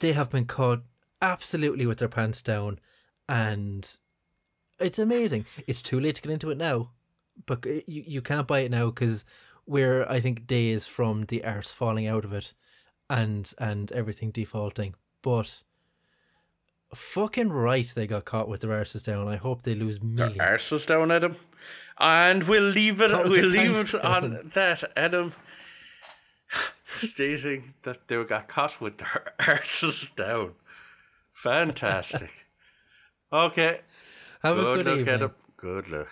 They 0.00 0.12
have 0.12 0.28
been 0.28 0.44
caught 0.44 0.82
absolutely 1.22 1.86
with 1.86 1.98
their 1.98 2.10
pants 2.10 2.42
down, 2.42 2.78
and 3.26 3.90
it's 4.78 4.98
amazing. 4.98 5.46
It's 5.66 5.80
too 5.80 5.98
late 5.98 6.16
to 6.16 6.22
get 6.22 6.32
into 6.32 6.50
it 6.50 6.58
now, 6.58 6.90
but 7.46 7.64
you 7.64 8.04
you 8.06 8.20
can't 8.20 8.46
buy 8.46 8.60
it 8.60 8.70
now 8.70 8.86
because 8.90 9.24
we're 9.64 10.04
I 10.06 10.20
think 10.20 10.46
days 10.46 10.84
from 10.84 11.24
the 11.28 11.42
arse 11.42 11.72
falling 11.72 12.06
out 12.06 12.26
of 12.26 12.34
it, 12.34 12.52
and 13.08 13.50
and 13.56 13.90
everything 13.92 14.30
defaulting. 14.30 14.94
But 15.22 15.64
fucking 16.94 17.50
right, 17.50 17.86
they 17.94 18.06
got 18.06 18.24
caught 18.24 18.48
with 18.48 18.60
their 18.60 18.70
arses 18.70 19.02
down. 19.02 19.28
I 19.28 19.36
hope 19.36 19.62
they 19.62 19.74
lose 19.74 20.02
millions. 20.02 20.38
Their 20.38 20.48
Arse's 20.50 20.86
down, 20.86 21.10
Adam. 21.10 21.36
And 21.98 22.44
we'll 22.44 22.62
leave 22.62 23.00
it. 23.00 23.10
We'll 23.10 23.46
leave 23.46 23.76
it 23.76 23.94
on 23.94 24.50
that, 24.54 24.84
Adam. 24.96 25.32
Stating 26.84 27.74
that 27.82 28.08
they 28.08 28.22
got 28.24 28.48
caught 28.48 28.80
with 28.80 28.98
their 28.98 29.32
arses 29.40 30.14
down. 30.16 30.52
Fantastic. 31.32 32.30
okay. 33.32 33.80
Have 34.42 34.58
a 34.58 34.62
good 34.62 34.76
good 34.76 34.86
luck, 34.86 34.98
evening. 34.98 35.14
Adam. 35.14 35.34
Good 35.56 35.88
luck. 35.88 36.08